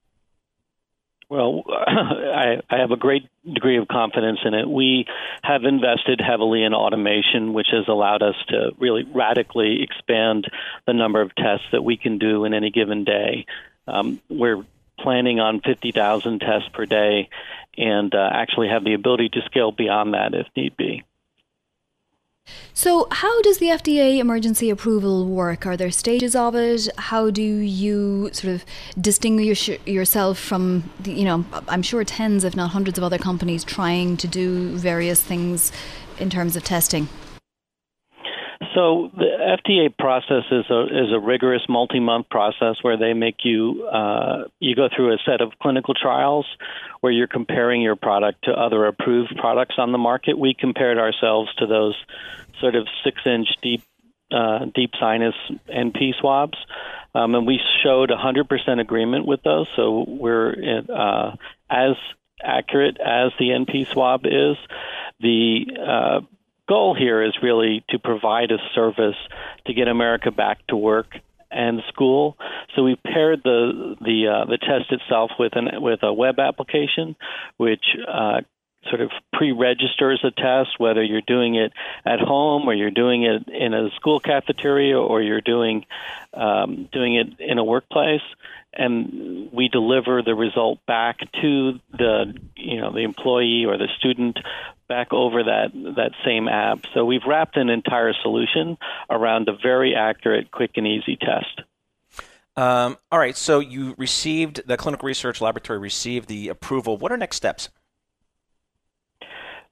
Well, 1.32 1.64
I, 1.70 2.60
I 2.70 2.80
have 2.80 2.92
a 2.92 2.98
great 2.98 3.26
degree 3.46 3.78
of 3.78 3.88
confidence 3.88 4.40
in 4.44 4.54
it. 4.54 4.68
We 4.68 5.06
have 5.42 5.64
invested 5.64 6.20
heavily 6.20 6.62
in 6.62 6.74
automation, 6.74 7.54
which 7.54 7.70
has 7.72 7.86
allowed 7.88 8.22
us 8.22 8.36
to 8.50 8.72
really 8.78 9.04
radically 9.04 9.82
expand 9.82 10.52
the 10.86 10.94
number 10.94 11.22
of 11.22 11.34
tests 11.34 11.68
that 11.72 11.86
we 11.86 11.96
can 11.96 12.18
do 12.18 12.44
in 12.44 12.54
any 12.54 12.70
given 12.70 13.06
day. 13.06 13.46
Um, 13.88 14.20
we're 14.28 14.66
planning 15.00 15.40
on 15.40 15.62
50,000 15.62 16.40
tests 16.40 16.68
per 16.74 16.86
day 16.86 17.30
and 17.78 18.14
uh, 18.14 18.30
actually 18.34 18.68
have 18.68 18.84
the 18.84 18.94
ability 18.94 19.30
to 19.30 19.42
scale 19.46 19.72
beyond 19.72 20.14
that 20.14 20.34
if 20.34 20.48
need 20.58 20.76
be. 20.76 21.02
So, 22.74 23.08
how 23.12 23.42
does 23.42 23.58
the 23.58 23.68
FDA 23.68 24.20
emergency 24.20 24.70
approval 24.70 25.28
work? 25.28 25.66
Are 25.66 25.76
there 25.76 25.92
stages 25.92 26.36
of 26.36 26.56
it? 26.56 26.88
How 26.98 27.30
do 27.30 27.42
you 27.42 28.30
sort 28.34 28.54
of 28.54 28.66
distinguish 29.00 29.70
yourself 29.86 30.40
from, 30.40 30.90
the, 31.00 31.12
you 31.12 31.26
know, 31.26 31.46
I'm 31.68 31.82
sure 31.82 32.04
tens, 32.04 32.44
if 32.44 32.56
not 32.56 32.72
hundreds 32.72 32.98
of 32.98 33.04
other 33.04 33.18
companies 33.18 33.64
trying 33.64 34.18
to 34.18 34.28
do 34.28 34.76
various 34.78 35.22
things 35.22 35.72
in 36.18 36.30
terms 36.30 36.56
of 36.56 36.64
testing? 36.64 37.10
So 38.76 39.10
the 39.16 39.58
FDA 39.64 39.96
process 39.98 40.44
is 40.52 40.66
a 40.70 40.84
is 40.84 41.12
a 41.12 41.20
rigorous 41.20 41.64
multi-month 41.68 42.30
process 42.30 42.76
where 42.84 42.96
they 42.96 43.14
make 43.14 43.38
you 43.44 43.88
uh, 43.88 44.44
you 44.60 44.76
go 44.76 44.88
through 44.96 45.14
a 45.14 45.18
set 45.26 45.42
of 45.42 45.54
clinical 45.60 45.96
trials 45.96 46.46
where 47.00 47.12
you're 47.12 47.28
comparing 47.28 47.82
your 47.82 47.96
product 47.96 48.44
to 48.44 48.52
other 48.52 48.86
approved 48.86 49.36
products 49.38 49.76
on 49.80 49.92
the 49.92 49.98
market. 49.98 50.38
We 50.38 50.54
compared 50.54 51.00
ourselves 51.00 51.50
to 51.56 51.66
those 51.66 51.96
sort 52.60 52.76
of 52.76 52.88
six-inch 53.04 53.48
deep 53.64 53.82
uh, 54.32 54.66
deep 54.76 54.92
sinus 55.00 55.36
NP 55.68 56.20
swabs, 56.20 56.58
um, 57.16 57.34
and 57.34 57.48
we 57.48 57.60
showed 57.84 58.12
100% 58.12 58.80
agreement 58.80 59.26
with 59.26 59.42
those. 59.42 59.68
So 59.76 60.06
we're 60.08 60.84
uh, 60.88 61.36
as 61.70 61.96
accurate 62.44 62.98
as 63.00 63.32
the 63.40 63.50
NP 63.50 63.92
swab 63.92 64.26
is. 64.26 64.58
The 65.20 65.66
uh, 65.80 66.22
goal 66.68 66.96
here 66.96 67.24
is 67.24 67.34
really 67.42 67.84
to 67.90 68.00
provide 68.00 68.52
a 68.52 68.58
service 68.74 69.16
to 69.66 69.74
get 69.74 69.88
America 69.88 70.32
back 70.32 70.66
to 70.68 70.76
work 70.76 71.08
and 71.52 71.82
school. 71.90 72.38
So 72.76 72.84
we 72.84 72.96
paired 72.96 73.42
the 73.44 73.96
the 74.00 74.28
uh, 74.28 74.46
the 74.46 74.58
test 74.58 74.92
itself 74.92 75.32
with 75.38 75.56
an 75.56 75.82
with 75.82 76.00
a 76.04 76.14
web 76.14 76.40
application, 76.40 77.16
which 77.58 77.84
uh, 78.08 78.42
sort 78.90 79.02
of 79.02 79.12
pre-registers 79.34 80.24
a 80.24 80.32
test, 80.32 80.80
whether 80.80 81.04
you're 81.04 81.22
doing 81.22 81.56
it 81.56 81.72
at 82.06 82.20
home 82.20 82.68
or 82.68 82.74
you're 82.74 82.90
doing 82.90 83.24
it 83.24 83.48
in 83.48 83.74
a 83.74 83.90
school 83.96 84.20
cafeteria 84.20 84.98
or 84.98 85.22
you're 85.22 85.42
doing 85.42 85.86
um, 86.34 86.90
doing 86.92 87.16
it 87.16 87.40
in 87.40 87.58
a 87.58 87.64
workplace, 87.64 88.22
and 88.74 89.52
we 89.52 89.68
deliver 89.68 90.22
the 90.22 90.36
result 90.36 90.80
back 90.86 91.20
to 91.42 91.80
the 91.92 92.34
you 92.56 92.80
know 92.80 92.92
the 92.94 93.02
employee 93.02 93.66
or 93.66 93.78
the 93.78 93.88
student 93.98 94.40
back 94.88 95.14
over 95.14 95.44
that 95.44 95.72
that 95.96 96.12
same 96.26 96.48
app. 96.48 96.86
So 96.94 97.06
we've 97.06 97.26
wrapped 97.26 97.58
an 97.58 97.70
entire 97.70 98.14
solution 98.14 98.78
around 99.10 99.50
a 99.50 99.54
very 99.54 99.96
accurate, 99.96 100.52
quick, 100.52 100.72
and 100.76 100.88
easy 100.88 101.18
test. 101.18 101.62
Um, 102.56 102.98
all 103.12 103.20
right. 103.20 103.36
So 103.36 103.60
you 103.60 103.96
received 103.98 104.68
the 104.68 104.78
clinical 104.78 105.08
research 105.08 105.42
laboratory 105.42 105.80
received 105.80 106.28
the 106.28 106.50
approval. 106.50 106.98
What 106.98 107.12
are 107.12 107.18
next 107.18 107.38
steps? 107.38 107.70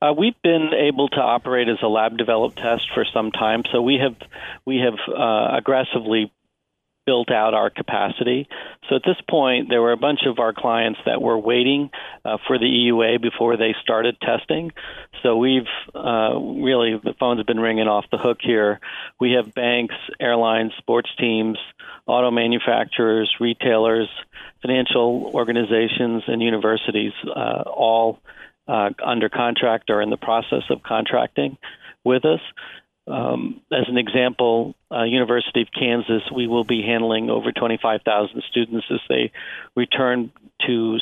Uh, 0.02 0.14
we've 0.18 0.42
been 0.42 0.70
able 0.74 1.10
to 1.10 1.20
operate 1.20 1.68
as 1.68 1.78
a 1.84 1.88
lab 1.88 2.18
developed 2.18 2.58
test 2.58 2.90
for 2.94 3.04
some 3.14 3.32
time, 3.32 3.64
so 3.70 3.82
we 3.82 3.96
have 3.96 4.16
we 4.66 4.78
have 4.78 4.96
uh, 5.10 5.58
aggressively 5.58 6.32
built 7.10 7.32
out 7.32 7.56
our 7.56 7.72
capacity. 7.72 8.48
So 8.88 8.96
at 8.96 9.02
this 9.04 9.16
point, 9.28 9.68
there 9.68 9.82
were 9.82 9.94
a 9.94 9.98
bunch 9.98 10.20
of 10.28 10.38
our 10.38 10.54
clients 10.54 11.00
that 11.08 11.20
were 11.20 11.40
waiting 11.40 11.90
uh, 12.24 12.38
for 12.46 12.60
the 12.60 12.66
EUA 12.66 13.20
before 13.20 13.58
they 13.58 13.74
started 13.82 14.16
testing. 14.22 14.72
So 15.24 15.36
we've 15.36 15.74
uh, 15.96 16.38
really, 16.38 17.02
the 17.04 17.16
phone's 17.20 17.42
been 17.46 17.60
ringing 17.60 17.88
off 17.88 18.06
the 18.12 18.20
hook 18.20 18.38
here. 18.44 18.80
We 19.20 19.32
have 19.32 19.56
banks, 19.56 19.96
airlines, 20.20 20.74
sports 20.78 21.10
teams, 21.18 21.58
auto 22.06 22.30
manufacturers, 22.30 23.34
retailers, 23.40 24.08
financial 24.62 25.32
organizations, 25.34 26.22
and 26.28 26.44
universities 26.44 27.14
uh, 27.26 27.64
all 27.66 28.20
uh, 28.68 28.92
under 29.04 29.30
contract 29.30 29.90
or 29.90 30.00
in 30.04 30.12
the 30.12 30.18
process 30.18 30.64
of 30.70 30.84
contracting 30.84 31.58
with 32.04 32.24
us. 32.24 32.42
Um, 33.10 33.62
as 33.72 33.86
an 33.88 33.98
example, 33.98 34.76
uh, 34.92 35.04
University 35.04 35.62
of 35.62 35.68
Kansas, 35.78 36.24
we 36.34 36.48
will 36.48 36.64
be 36.64 36.82
handling 36.82 37.30
over 37.30 37.52
25,000 37.52 38.44
students 38.50 38.86
as 38.92 39.00
they 39.10 39.32
return 39.76 40.32
to 40.68 40.98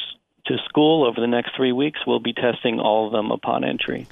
to 0.46 0.58
school 0.70 1.06
over 1.06 1.20
the 1.20 1.28
next 1.28 1.56
three 1.58 1.74
weeks. 1.74 2.00
We'll 2.08 2.22
be 2.22 2.32
testing 2.32 2.80
all 2.80 3.08
of 3.08 3.12
them 3.12 3.32
upon 3.32 3.66
entry. 3.66 4.08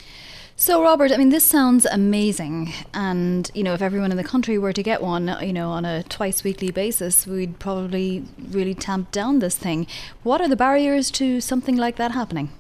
So, 0.57 0.81
Robert, 0.81 1.11
I 1.11 1.17
mean, 1.17 1.29
this 1.29 1.43
sounds 1.43 1.85
amazing. 1.85 2.73
And, 2.93 3.49
you 3.53 3.63
know, 3.63 3.73
if 3.73 3.81
everyone 3.81 4.11
in 4.11 4.17
the 4.17 4.23
country 4.23 4.57
were 4.57 4.71
to 4.71 4.83
get 4.83 5.01
one, 5.01 5.35
you 5.41 5.51
know, 5.51 5.71
on 5.71 5.83
a 5.83 6.03
twice 6.03 6.45
weekly 6.45 6.71
basis, 6.71 7.27
we'd 7.27 7.59
probably 7.59 8.23
really 8.51 8.73
tamp 8.73 9.11
down 9.11 9.39
this 9.39 9.57
thing. 9.57 9.85
What 10.23 10.39
are 10.39 10.47
the 10.47 10.55
barriers 10.55 11.11
to 11.11 11.41
something 11.41 11.75
like 11.75 11.97
that 11.97 12.11
happening? 12.11 12.51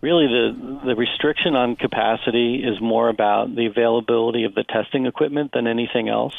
Really 0.00 0.26
the 0.26 0.80
the 0.86 0.94
restriction 0.94 1.56
on 1.56 1.76
capacity 1.76 2.62
is 2.64 2.80
more 2.80 3.08
about 3.08 3.54
the 3.54 3.66
availability 3.66 4.44
of 4.44 4.54
the 4.54 4.64
testing 4.64 5.06
equipment 5.06 5.52
than 5.52 5.66
anything 5.66 6.08
else. 6.08 6.34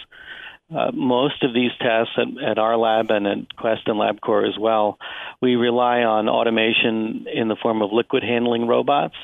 Uh, 0.73 0.91
most 0.93 1.41
of 1.43 1.51
these 1.51 1.71
tests 1.81 2.13
at, 2.15 2.43
at, 2.43 2.59
our 2.59 2.77
lab 2.77 3.09
and 3.09 3.25
at 3.25 3.55
Quest 3.55 3.87
and 3.87 3.97
LabCorp 3.97 4.47
as 4.47 4.57
well, 4.57 4.99
we 5.41 5.55
rely 5.55 6.01
on 6.01 6.29
automation 6.29 7.25
in 7.33 7.47
the 7.47 7.55
form 7.55 7.81
of 7.81 7.91
liquid 7.91 8.21
handling 8.21 8.67
robots, 8.67 9.15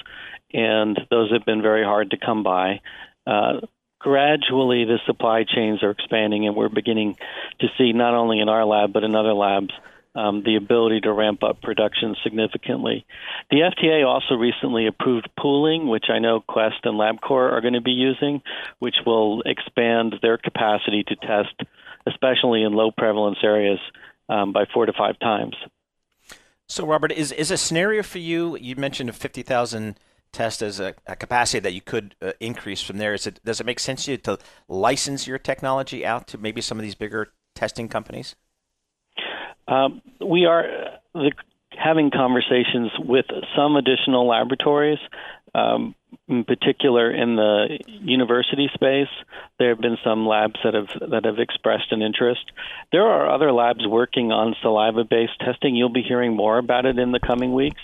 and 0.52 1.00
those 1.12 1.32
have 1.32 1.46
been 1.46 1.62
very 1.62 1.84
hard 1.84 2.10
to 2.12 2.18
come 2.18 2.42
by. 2.42 2.82
Uh, 3.28 3.60
gradually, 4.00 4.86
the 4.86 4.98
supply 5.06 5.44
chains 5.44 5.84
are 5.84 5.92
expanding, 5.92 6.48
and 6.48 6.56
we're 6.56 6.68
beginning 6.68 7.16
to 7.60 7.68
see 7.78 7.94
not 7.94 8.16
only 8.16 8.40
in 8.40 8.50
our 8.50 8.66
lab 8.66 8.92
but 8.92 9.04
in 9.04 9.14
other 9.16 9.34
labs 9.34 9.72
um, 10.16 10.44
the 10.44 10.56
ability 10.56 11.02
to 11.02 11.12
ramp 11.12 11.44
up 11.44 11.62
production 11.62 12.16
significantly. 12.24 13.06
The 13.52 13.58
FDA 13.58 14.08
also 14.08 14.36
recently 14.36 14.88
approved 14.88 15.30
pooling, 15.40 15.88
which 15.88 16.06
I 16.10 16.20
know 16.20 16.42
Quest 16.42 16.78
and 16.84 16.96
LabCorp 16.96 17.52
are 17.52 17.62
going 17.62 17.74
to 17.74 17.82
be 17.82 17.92
using, 17.92 18.42
which 18.80 18.96
will 19.06 19.42
expand 19.46 20.16
their 20.22 20.38
capacity 20.38 21.04
to 21.08 21.16
test, 21.16 21.54
especially 22.08 22.64
in 22.64 22.74
low 22.74 22.92
prevalence 22.92 23.40
areas, 23.44 23.80
um, 24.30 24.54
by 24.54 24.66
four 24.74 24.86
to 24.86 24.94
five 24.94 25.20
times. 25.20 25.56
So, 26.68 26.86
Robert, 26.86 27.12
is 27.12 27.32
is 27.32 27.52
a 27.52 27.58
scenario 27.58 28.02
for 28.02 28.18
you? 28.18 28.58
You 28.58 28.76
mentioned 28.76 29.10
a 29.10 29.14
fifty 29.14 29.44
thousand 29.44 30.00
test 30.32 30.62
as 30.62 30.80
a, 30.80 30.96
a, 31.08 31.16
capacity 31.16 31.60
that 31.60 31.74
you 31.74 31.80
could 31.82 32.16
uh, 32.22 32.34
increase 32.40 32.82
from 32.82 32.98
there. 32.98 33.14
Is 33.14 33.28
it 33.28 33.40
does 33.46 33.60
it 33.60 33.66
make 33.66 33.80
sense 33.80 34.06
to 34.06 34.12
you 34.12 34.18
to 34.18 34.40
license 34.68 35.28
your 35.28 35.38
technology 35.38 36.06
out 36.06 36.28
to 36.30 36.38
maybe 36.38 36.62
some 36.62 36.80
of 36.80 36.84
these 36.84 36.96
bigger 36.96 37.34
testing 37.54 37.88
companies? 37.88 38.36
Um, 39.68 40.02
we 40.26 40.46
are 40.46 40.64
the, 41.14 41.32
having 41.78 42.12
conversations 42.12 42.92
with 43.00 43.26
some 43.56 43.76
additional 43.76 44.28
laboratories. 44.28 45.00
Um, 45.54 45.96
in 46.28 46.44
particular, 46.44 47.12
in 47.12 47.36
the 47.36 47.80
university 47.88 48.70
space, 48.74 49.10
there 49.58 49.70
have 49.70 49.82
been 49.82 49.98
some 50.04 50.28
labs 50.28 50.60
that 50.64 50.74
have 50.74 51.10
that 51.12 51.26
have 51.26 51.40
expressed 51.40 51.92
an 51.92 52.02
interest. 52.02 52.52
There 52.92 53.04
are 53.04 53.30
other 53.34 53.52
labs 53.52 53.86
working 53.88 54.32
on 54.32 54.56
saliva-based 54.62 55.40
testing. 55.40 55.76
You'll 55.76 55.90
be 55.90 56.04
hearing 56.04 56.36
more 56.36 56.58
about 56.58 56.86
it 56.86 56.98
in 57.00 57.12
the 57.12 57.20
coming 57.20 57.54
weeks, 57.54 57.82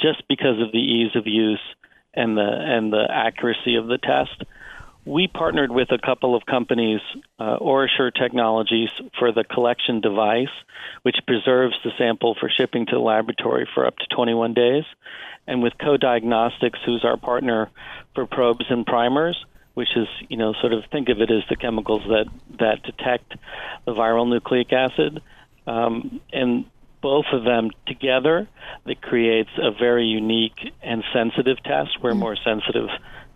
just 0.00 0.22
because 0.28 0.60
of 0.60 0.72
the 0.72 0.78
ease 0.78 1.14
of 1.14 1.26
use 1.26 1.60
and 2.14 2.36
the 2.36 2.48
and 2.48 2.92
the 2.92 3.06
accuracy 3.10 3.76
of 3.76 3.86
the 3.86 3.98
test 3.98 4.42
we 5.06 5.28
partnered 5.28 5.70
with 5.70 5.92
a 5.92 5.98
couple 5.98 6.34
of 6.34 6.44
companies, 6.44 7.00
uh, 7.38 7.58
OraSure 7.58 8.12
Technologies, 8.12 8.90
for 9.18 9.30
the 9.30 9.44
collection 9.44 10.00
device, 10.00 10.50
which 11.02 11.16
preserves 11.26 11.76
the 11.84 11.92
sample 11.96 12.34
for 12.38 12.50
shipping 12.50 12.86
to 12.86 12.96
the 12.96 13.00
laboratory 13.00 13.68
for 13.72 13.86
up 13.86 13.96
to 13.98 14.06
21 14.14 14.52
days, 14.52 14.84
and 15.46 15.62
with 15.62 15.74
Co-Diagnostics, 15.78 16.80
who's 16.84 17.04
our 17.04 17.16
partner 17.16 17.70
for 18.16 18.26
probes 18.26 18.66
and 18.68 18.84
primers, 18.84 19.42
which 19.74 19.96
is, 19.96 20.08
you 20.28 20.36
know, 20.36 20.54
sort 20.60 20.72
of 20.72 20.82
think 20.90 21.08
of 21.08 21.20
it 21.20 21.30
as 21.30 21.44
the 21.48 21.56
chemicals 21.56 22.02
that 22.08 22.26
that 22.58 22.82
detect 22.82 23.34
the 23.84 23.92
viral 23.92 24.28
nucleic 24.28 24.72
acid, 24.72 25.22
um, 25.68 26.20
and 26.32 26.64
both 27.00 27.26
of 27.32 27.44
them 27.44 27.70
together, 27.86 28.48
that 28.86 29.00
creates 29.00 29.50
a 29.58 29.70
very 29.70 30.06
unique 30.06 30.72
and 30.82 31.04
sensitive 31.12 31.62
test. 31.62 31.90
We're 32.02 32.12
mm. 32.12 32.18
more 32.18 32.36
sensitive 32.36 32.88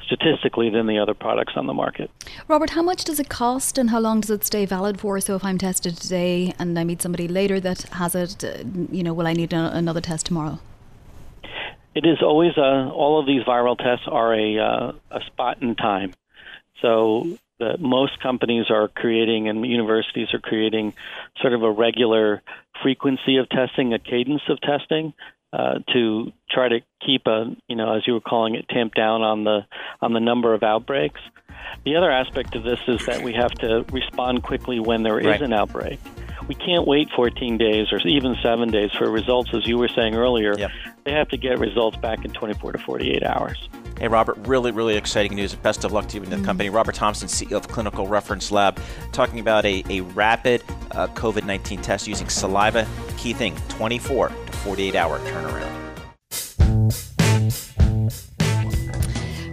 statistically 0.04 0.70
than 0.70 0.86
the 0.86 0.98
other 0.98 1.14
products 1.14 1.52
on 1.56 1.66
the 1.66 1.74
market. 1.74 2.10
Robert, 2.48 2.70
how 2.70 2.82
much 2.82 3.04
does 3.04 3.20
it 3.20 3.28
cost 3.28 3.78
and 3.78 3.90
how 3.90 4.00
long 4.00 4.20
does 4.20 4.30
it 4.30 4.44
stay 4.44 4.64
valid 4.64 5.00
for? 5.00 5.20
So 5.20 5.36
if 5.36 5.44
I'm 5.44 5.58
tested 5.58 5.96
today 5.96 6.54
and 6.58 6.78
I 6.78 6.84
meet 6.84 7.02
somebody 7.02 7.28
later 7.28 7.60
that 7.60 7.82
has 7.92 8.14
it, 8.14 8.44
uh, 8.44 8.64
you 8.90 9.02
know, 9.02 9.12
will 9.12 9.26
I 9.26 9.32
need 9.32 9.52
a, 9.52 9.70
another 9.76 10.00
test 10.00 10.26
tomorrow? 10.26 10.58
It 11.94 12.06
is 12.06 12.18
always 12.22 12.52
a, 12.56 12.62
uh, 12.62 12.90
all 12.90 13.18
of 13.20 13.26
these 13.26 13.42
viral 13.42 13.76
tests 13.76 14.06
are 14.06 14.34
a, 14.34 14.58
uh, 14.58 14.92
a 15.10 15.20
spot 15.26 15.60
in 15.62 15.74
time. 15.74 16.14
So 16.80 17.38
the, 17.58 17.76
most 17.78 18.20
companies 18.20 18.66
are 18.70 18.88
creating 18.88 19.48
and 19.48 19.66
universities 19.66 20.28
are 20.32 20.38
creating 20.38 20.94
sort 21.40 21.52
of 21.52 21.62
a 21.62 21.70
regular 21.70 22.42
frequency 22.82 23.36
of 23.36 23.48
testing, 23.48 23.92
a 23.92 23.98
cadence 23.98 24.42
of 24.48 24.60
testing 24.60 25.12
uh, 25.52 25.80
to 25.92 26.32
try 26.50 26.68
to 26.68 26.80
keep 27.04 27.26
a, 27.26 27.56
you 27.68 27.76
know, 27.76 27.96
as 27.96 28.06
you 28.06 28.14
were 28.14 28.20
calling 28.20 28.54
it, 28.54 28.68
tamp 28.68 28.94
down 28.94 29.22
on 29.22 29.44
the 29.44 29.60
on 30.00 30.12
the 30.12 30.20
number 30.20 30.54
of 30.54 30.62
outbreaks. 30.62 31.20
The 31.84 31.96
other 31.96 32.10
aspect 32.10 32.54
of 32.54 32.62
this 32.62 32.80
is 32.86 33.04
that 33.06 33.22
we 33.22 33.32
have 33.32 33.52
to 33.52 33.84
respond 33.90 34.42
quickly 34.42 34.80
when 34.80 35.02
there 35.02 35.18
is 35.18 35.26
right. 35.26 35.42
an 35.42 35.52
outbreak. 35.52 35.98
We 36.48 36.54
can't 36.54 36.86
wait 36.86 37.10
14 37.14 37.58
days 37.58 37.92
or 37.92 37.98
even 38.06 38.36
seven 38.42 38.70
days 38.70 38.90
for 38.92 39.10
results, 39.10 39.50
as 39.54 39.66
you 39.66 39.78
were 39.78 39.88
saying 39.88 40.14
earlier. 40.14 40.58
Yep. 40.58 40.70
They 41.04 41.12
have 41.12 41.28
to 41.28 41.36
get 41.36 41.58
results 41.58 41.96
back 41.98 42.24
in 42.24 42.32
24 42.32 42.72
to 42.72 42.78
48 42.78 43.22
hours. 43.22 43.68
Hey, 44.00 44.08
Robert, 44.08 44.36
really, 44.48 44.72
really 44.72 44.96
exciting 44.96 45.36
news. 45.36 45.54
Best 45.54 45.84
of 45.84 45.92
luck 45.92 46.08
to 46.08 46.16
you 46.16 46.22
and 46.22 46.32
the 46.32 46.44
company. 46.44 46.70
Robert 46.70 46.94
Thompson, 46.94 47.28
CEO 47.28 47.52
of 47.52 47.68
Clinical 47.68 48.08
Reference 48.08 48.50
Lab, 48.50 48.80
talking 49.12 49.40
about 49.40 49.64
a, 49.66 49.84
a 49.90 50.00
rapid 50.00 50.64
uh, 50.92 51.06
COVID 51.08 51.44
19 51.44 51.82
test 51.82 52.08
using 52.08 52.28
saliva. 52.28 52.88
Key 53.18 53.34
thing 53.34 53.54
24 53.68 54.28
to 54.28 54.34
48 54.52 54.94
hour 54.94 55.18
turnaround. 55.20 55.80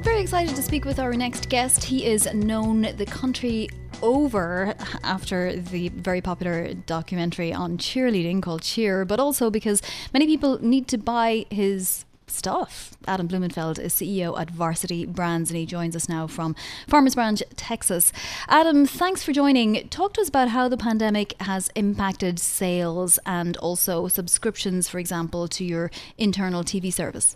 Very 0.07 0.21
excited 0.21 0.55
to 0.55 0.63
speak 0.63 0.85
with 0.85 0.99
our 0.99 1.11
next 1.11 1.49
guest. 1.49 1.83
He 1.83 2.05
is 2.05 2.33
known 2.33 2.83
the 2.95 3.05
country 3.05 3.67
over 4.01 4.73
after 5.03 5.57
the 5.57 5.89
very 5.89 6.21
popular 6.21 6.73
documentary 6.73 7.51
on 7.51 7.77
cheerleading 7.77 8.41
called 8.41 8.61
Cheer, 8.61 9.03
but 9.03 9.19
also 9.19 9.49
because 9.49 9.81
many 10.13 10.25
people 10.25 10.63
need 10.63 10.87
to 10.87 10.97
buy 10.97 11.45
his 11.49 12.05
stuff. 12.25 12.95
Adam 13.05 13.27
Blumenfeld 13.27 13.79
is 13.79 13.93
CEO 13.93 14.39
at 14.39 14.49
Varsity 14.49 15.05
Brands 15.05 15.51
and 15.51 15.59
he 15.59 15.65
joins 15.65 15.93
us 15.93 16.07
now 16.07 16.25
from 16.25 16.55
Farmers 16.87 17.15
Branch, 17.15 17.43
Texas. 17.57 18.13
Adam, 18.47 18.85
thanks 18.85 19.23
for 19.23 19.33
joining. 19.33 19.89
Talk 19.89 20.13
to 20.13 20.21
us 20.21 20.29
about 20.29 20.47
how 20.47 20.69
the 20.69 20.77
pandemic 20.77 21.35
has 21.41 21.69
impacted 21.75 22.39
sales 22.39 23.19
and 23.25 23.57
also 23.57 24.07
subscriptions, 24.07 24.87
for 24.87 24.99
example, 24.99 25.49
to 25.49 25.65
your 25.65 25.91
internal 26.17 26.63
TV 26.63 26.93
service. 26.93 27.35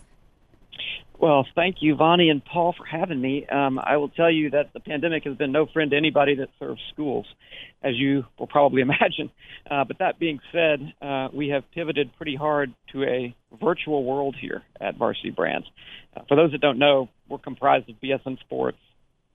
Well, 1.22 1.46
thank 1.54 1.76
you, 1.78 1.94
Vonnie 1.94 2.30
and 2.30 2.44
Paul, 2.44 2.74
for 2.76 2.84
having 2.84 3.20
me. 3.20 3.46
Um, 3.46 3.78
I 3.78 3.96
will 3.96 4.08
tell 4.08 4.28
you 4.28 4.50
that 4.50 4.72
the 4.72 4.80
pandemic 4.80 5.22
has 5.22 5.36
been 5.36 5.52
no 5.52 5.66
friend 5.66 5.92
to 5.92 5.96
anybody 5.96 6.34
that 6.34 6.48
serves 6.58 6.80
schools, 6.92 7.26
as 7.80 7.94
you 7.94 8.24
will 8.40 8.48
probably 8.48 8.82
imagine. 8.82 9.30
Uh, 9.70 9.84
but 9.84 10.00
that 10.00 10.18
being 10.18 10.40
said, 10.50 10.80
uh, 11.00 11.28
we 11.32 11.50
have 11.50 11.62
pivoted 11.72 12.10
pretty 12.16 12.34
hard 12.34 12.74
to 12.92 13.04
a 13.04 13.36
virtual 13.62 14.02
world 14.02 14.34
here 14.40 14.64
at 14.80 14.96
Varsity 14.96 15.30
Brands. 15.30 15.68
Uh, 16.16 16.22
for 16.26 16.36
those 16.36 16.50
that 16.50 16.60
don't 16.60 16.80
know, 16.80 17.08
we're 17.28 17.38
comprised 17.38 17.88
of 17.88 17.94
BSN 18.02 18.40
Sports, 18.40 18.78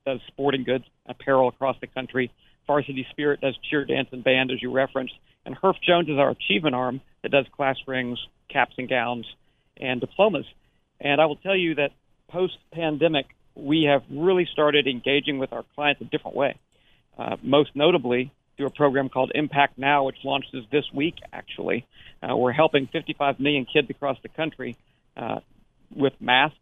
does 0.06 0.20
sporting 0.28 0.66
goods, 0.66 0.84
apparel 1.06 1.48
across 1.48 1.78
the 1.80 1.88
country. 1.88 2.34
Varsity 2.68 3.08
Spirit 3.12 3.40
does 3.40 3.58
cheer, 3.70 3.86
dance, 3.86 4.10
and 4.12 4.26
band, 4.26 4.52
as 4.52 4.62
you 4.62 4.74
referenced. 4.74 5.14
And 5.46 5.56
Herff 5.56 5.76
Jones 5.88 6.10
is 6.10 6.18
our 6.18 6.32
achievement 6.32 6.76
arm 6.76 7.00
that 7.24 7.32
does 7.32 7.46
class 7.56 7.78
rings, 7.88 8.20
caps 8.52 8.74
and 8.78 8.90
gowns, 8.90 9.26
and 9.78 10.02
diplomas. 10.02 10.46
And 11.00 11.22
I 11.22 11.26
will 11.26 11.36
tell 11.38 11.56
you 11.56 11.76
that 11.76 11.92
post 12.30 12.58
pandemic, 12.74 13.28
we 13.56 13.84
have 13.84 14.04
really 14.10 14.48
started 14.52 14.88
engaging 14.88 15.40
with 15.40 15.54
our 15.54 15.64
clients 15.76 16.02
a 16.02 16.06
different 16.06 16.36
way. 16.36 16.58
Uh, 17.18 17.38
most 17.42 17.72
notably, 17.76 18.32
through 18.56 18.68
a 18.68 18.72
program 18.72 19.10
called 19.10 19.32
Impact 19.34 19.78
Now, 19.78 20.04
which 20.06 20.18
launches 20.24 20.66
this 20.72 20.86
week, 20.94 21.16
actually. 21.32 21.86
Uh, 22.22 22.36
we're 22.36 22.52
helping 22.52 22.88
55 22.88 23.40
million 23.40 23.66
kids 23.72 23.90
across 23.90 24.18
the 24.24 24.30
country 24.30 24.76
uh, 25.16 25.40
with 25.96 26.14
masks, 26.20 26.58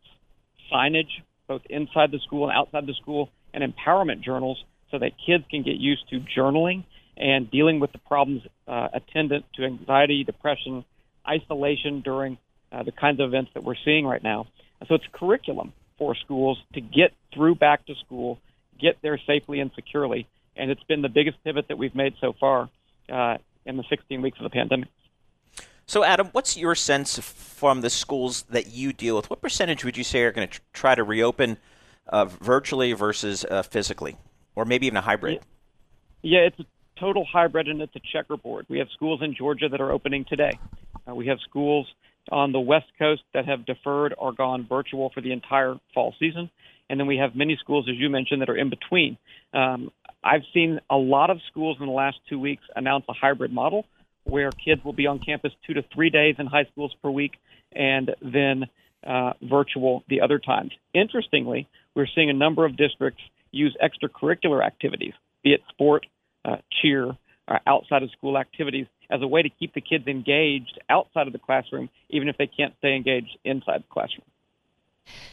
signage, 0.71 1.21
both 1.48 1.62
inside 1.69 2.12
the 2.12 2.19
school 2.19 2.50
and 2.50 2.58
outside 2.58 2.86
the 2.86 2.93
school, 2.93 3.30
and 3.54 3.63
empowerment 3.63 4.21
journals 4.21 4.63
so 4.91 5.00
that 5.00 5.12
kids 5.26 5.45
can 5.50 5.63
get 5.63 5.76
used 5.76 6.08
to 6.10 6.19
journaling 6.38 6.84
and 7.17 7.50
dealing 7.50 7.80
with 7.80 7.91
the 7.93 7.98
problems 8.00 8.41
uh, 8.67 8.89
attendant 8.93 9.45
to 9.56 9.63
anxiety, 9.63 10.24
depression, 10.24 10.84
isolation 11.28 12.02
during 12.02 12.38
uh, 12.71 12.84
the 12.84 12.91
kinds 12.91 13.19
of 13.19 13.28
events 13.28 13.51
that 13.54 13.63
we're 13.63 13.75
seeing 13.84 14.06
right 14.06 14.23
now. 14.23 14.47
So 14.88 14.95
it's 14.95 15.06
curriculum 15.12 15.73
for 15.97 16.15
schools 16.15 16.58
to 16.73 16.82
get 16.82 17.13
through 17.34 17.56
back 17.56 17.86
to 17.86 17.95
school, 17.95 18.39
get 18.80 18.97
there 19.01 19.19
safely 19.25 19.60
and 19.60 19.71
securely. 19.75 20.28
And 20.56 20.71
it's 20.71 20.84
been 20.84 21.01
the 21.01 21.10
biggest 21.10 21.43
pivot 21.43 21.67
that 21.69 21.78
we've 21.78 21.95
made 21.95 22.15
so 22.19 22.34
far 22.34 22.69
uh, 23.12 23.38
in 23.65 23.78
the 23.78 23.84
16 23.89 24.21
weeks 24.21 24.38
of 24.39 24.43
the 24.43 24.49
pandemic. 24.49 24.89
So, 25.88 26.04
Adam, 26.04 26.30
what's 26.32 26.58
your 26.58 26.73
sense 26.73 27.19
from 27.19 27.82
the 27.82 27.89
schools 27.89 28.43
that 28.49 28.71
you 28.71 28.91
deal 28.91 29.15
with? 29.15 29.30
What 29.30 29.41
percentage 29.41 29.86
would 29.86 29.97
you 29.97 30.04
say 30.04 30.23
are 30.23 30.32
going 30.32 30.47
to 30.47 30.60
try 30.73 30.95
to 30.95 31.04
reopen 31.04 31.58
uh, 32.08 32.25
virtually 32.25 32.93
versus 32.93 33.45
uh, 33.49 33.62
physically, 33.62 34.17
or 34.56 34.65
maybe 34.65 34.88
even 34.88 34.97
a 34.97 35.01
hybrid? 35.01 35.41
Yeah, 36.23 36.39
it's 36.39 36.60
a 36.60 36.65
total 36.99 37.23
hybrid 37.23 37.67
and 37.67 37.82
it's 37.82 37.95
a 37.95 37.99
checkerboard. 37.99 38.65
We 38.67 38.80
have 38.80 38.88
schools 38.93 39.21
in 39.21 39.36
Georgia 39.36 39.69
that 39.69 39.80
are 39.80 39.91
opening 39.91 40.25
today. 40.25 40.58
Uh, 41.08 41.13
we 41.13 41.28
have 41.28 41.38
schools 41.47 41.88
on 42.31 42.51
the 42.51 42.59
West 42.59 42.88
Coast 42.97 43.21
that 43.33 43.45
have 43.45 43.65
deferred 43.65 44.13
or 44.17 44.33
gone 44.33 44.65
virtual 44.67 45.11
for 45.13 45.21
the 45.21 45.31
entire 45.31 45.75
fall 45.93 46.13
season. 46.19 46.49
And 46.89 46.99
then 46.99 47.07
we 47.07 47.17
have 47.17 47.35
many 47.35 47.57
schools, 47.59 47.88
as 47.89 47.95
you 47.97 48.09
mentioned, 48.09 48.41
that 48.41 48.49
are 48.49 48.57
in 48.57 48.69
between. 48.69 49.17
Um, 49.53 49.91
I've 50.23 50.43
seen 50.53 50.79
a 50.89 50.97
lot 50.97 51.29
of 51.29 51.39
schools 51.49 51.77
in 51.79 51.85
the 51.85 51.91
last 51.91 52.17
two 52.29 52.39
weeks 52.39 52.63
announce 52.75 53.05
a 53.09 53.13
hybrid 53.13 53.51
model 53.51 53.85
where 54.23 54.51
kids 54.51 54.83
will 54.83 54.93
be 54.93 55.07
on 55.07 55.19
campus 55.19 55.51
two 55.65 55.73
to 55.75 55.83
three 55.93 56.09
days 56.09 56.35
in 56.39 56.47
high 56.47 56.65
schools 56.71 56.95
per 57.01 57.09
week 57.09 57.33
and 57.71 58.11
then 58.21 58.65
uh, 59.05 59.33
virtual 59.41 60.03
the 60.09 60.21
other 60.21 60.39
times. 60.39 60.71
Interestingly, 60.93 61.67
we're 61.95 62.07
seeing 62.13 62.29
a 62.29 62.33
number 62.33 62.65
of 62.65 62.75
districts 62.75 63.21
use 63.51 63.75
extracurricular 63.81 64.65
activities, 64.65 65.13
be 65.43 65.53
it 65.53 65.61
sport, 65.69 66.05
uh, 66.43 66.57
cheer, 66.81 67.15
or 67.47 67.59
outside 67.67 68.01
of 68.01 68.09
school 68.11 68.38
activities, 68.38 68.88
as 69.10 69.22
a 69.22 69.28
way 69.28 69.41
to 69.41 69.50
keep 69.50 69.74
the 69.74 69.82
kids 69.82 70.08
engaged 70.08 70.80
outside 70.89 71.28
of 71.28 71.34
the 71.34 71.39
classroom, 71.39 71.89
even 72.10 72.28
if 72.28 72.38
they 72.38 72.48
can't 72.48 72.74
stay 72.80 72.96
engaged 72.96 73.38
inside 73.44 73.82
the 73.82 73.94
classroom. 73.94 74.26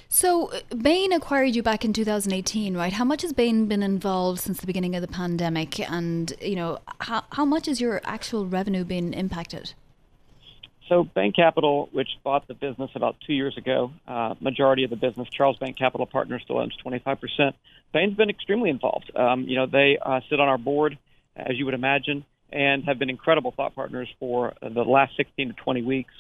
So, 0.09 0.51
uh, 0.51 0.61
Bain 0.77 1.13
acquired 1.13 1.57
you 1.57 1.63
back 1.63 1.85
in 1.85 1.93
2018, 1.95 2.77
right? 2.77 2.93
How 2.93 3.05
much 3.05 3.23
has 3.23 3.33
Bain 3.33 3.67
been 3.67 3.83
involved 3.83 4.41
since 4.41 4.61
the 4.61 4.67
beginning 4.67 4.95
of 4.95 5.01
the 5.01 5.09
pandemic? 5.09 5.81
And, 5.91 6.33
you 6.41 6.57
know, 6.57 6.79
how, 7.01 7.25
how 7.31 7.47
much 7.47 7.67
has 7.67 7.81
your 7.81 8.03
actual 8.05 8.47
revenue 8.47 8.85
been 8.85 9.15
impacted? 9.15 9.73
So, 10.89 11.05
Bain 11.05 11.33
Capital, 11.33 11.89
which 11.93 12.09
bought 12.23 12.47
the 12.49 12.55
business 12.55 12.91
about 12.95 13.17
two 13.27 13.33
years 13.33 13.57
ago, 13.57 13.93
uh, 14.07 14.35
majority 14.41 14.85
of 14.85 14.91
the 14.91 14.97
business, 14.97 15.29
Charlesbank 15.29 15.79
Capital 15.79 16.05
Partners 16.05 16.43
still 16.45 16.59
owns 16.59 16.77
25%. 16.85 17.55
Bain's 17.95 18.15
been 18.15 18.29
extremely 18.29 18.69
involved. 18.69 19.11
Um, 19.17 19.45
you 19.45 19.57
know, 19.57 19.65
they 19.65 19.97
uh, 20.01 20.21
sit 20.29 20.39
on 20.41 20.49
our 20.49 20.59
board, 20.59 20.99
as 21.35 21.59
you 21.59 21.65
would 21.65 21.75
imagine, 21.75 22.27
and 22.53 22.85
have 22.85 22.99
been 22.99 23.11
incredible 23.11 23.53
thought 23.57 23.75
partners 23.75 24.09
for 24.21 24.55
the 24.61 24.83
last 24.83 25.17
16 25.17 25.49
to 25.49 25.55
20 25.55 25.83
weeks 25.83 26.13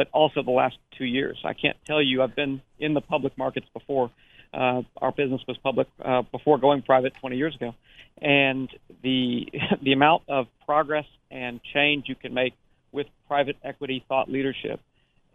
but 0.00 0.08
also 0.14 0.42
the 0.42 0.50
last 0.50 0.78
two 0.96 1.04
years. 1.04 1.38
I 1.44 1.52
can't 1.52 1.76
tell 1.86 2.00
you, 2.00 2.22
I've 2.22 2.34
been 2.34 2.62
in 2.78 2.94
the 2.94 3.02
public 3.02 3.36
markets 3.36 3.66
before. 3.74 4.10
Uh, 4.50 4.80
our 4.96 5.12
business 5.12 5.42
was 5.46 5.58
public 5.58 5.88
uh, 6.02 6.22
before 6.22 6.56
going 6.56 6.80
private 6.80 7.12
20 7.20 7.36
years 7.36 7.54
ago, 7.54 7.74
and 8.18 8.70
the 9.02 9.44
the 9.82 9.92
amount 9.92 10.22
of 10.26 10.46
progress 10.64 11.04
and 11.30 11.60
change 11.74 12.04
you 12.08 12.14
can 12.14 12.32
make 12.32 12.54
with 12.92 13.08
private 13.28 13.56
equity 13.62 14.02
thought 14.08 14.30
leadership 14.30 14.80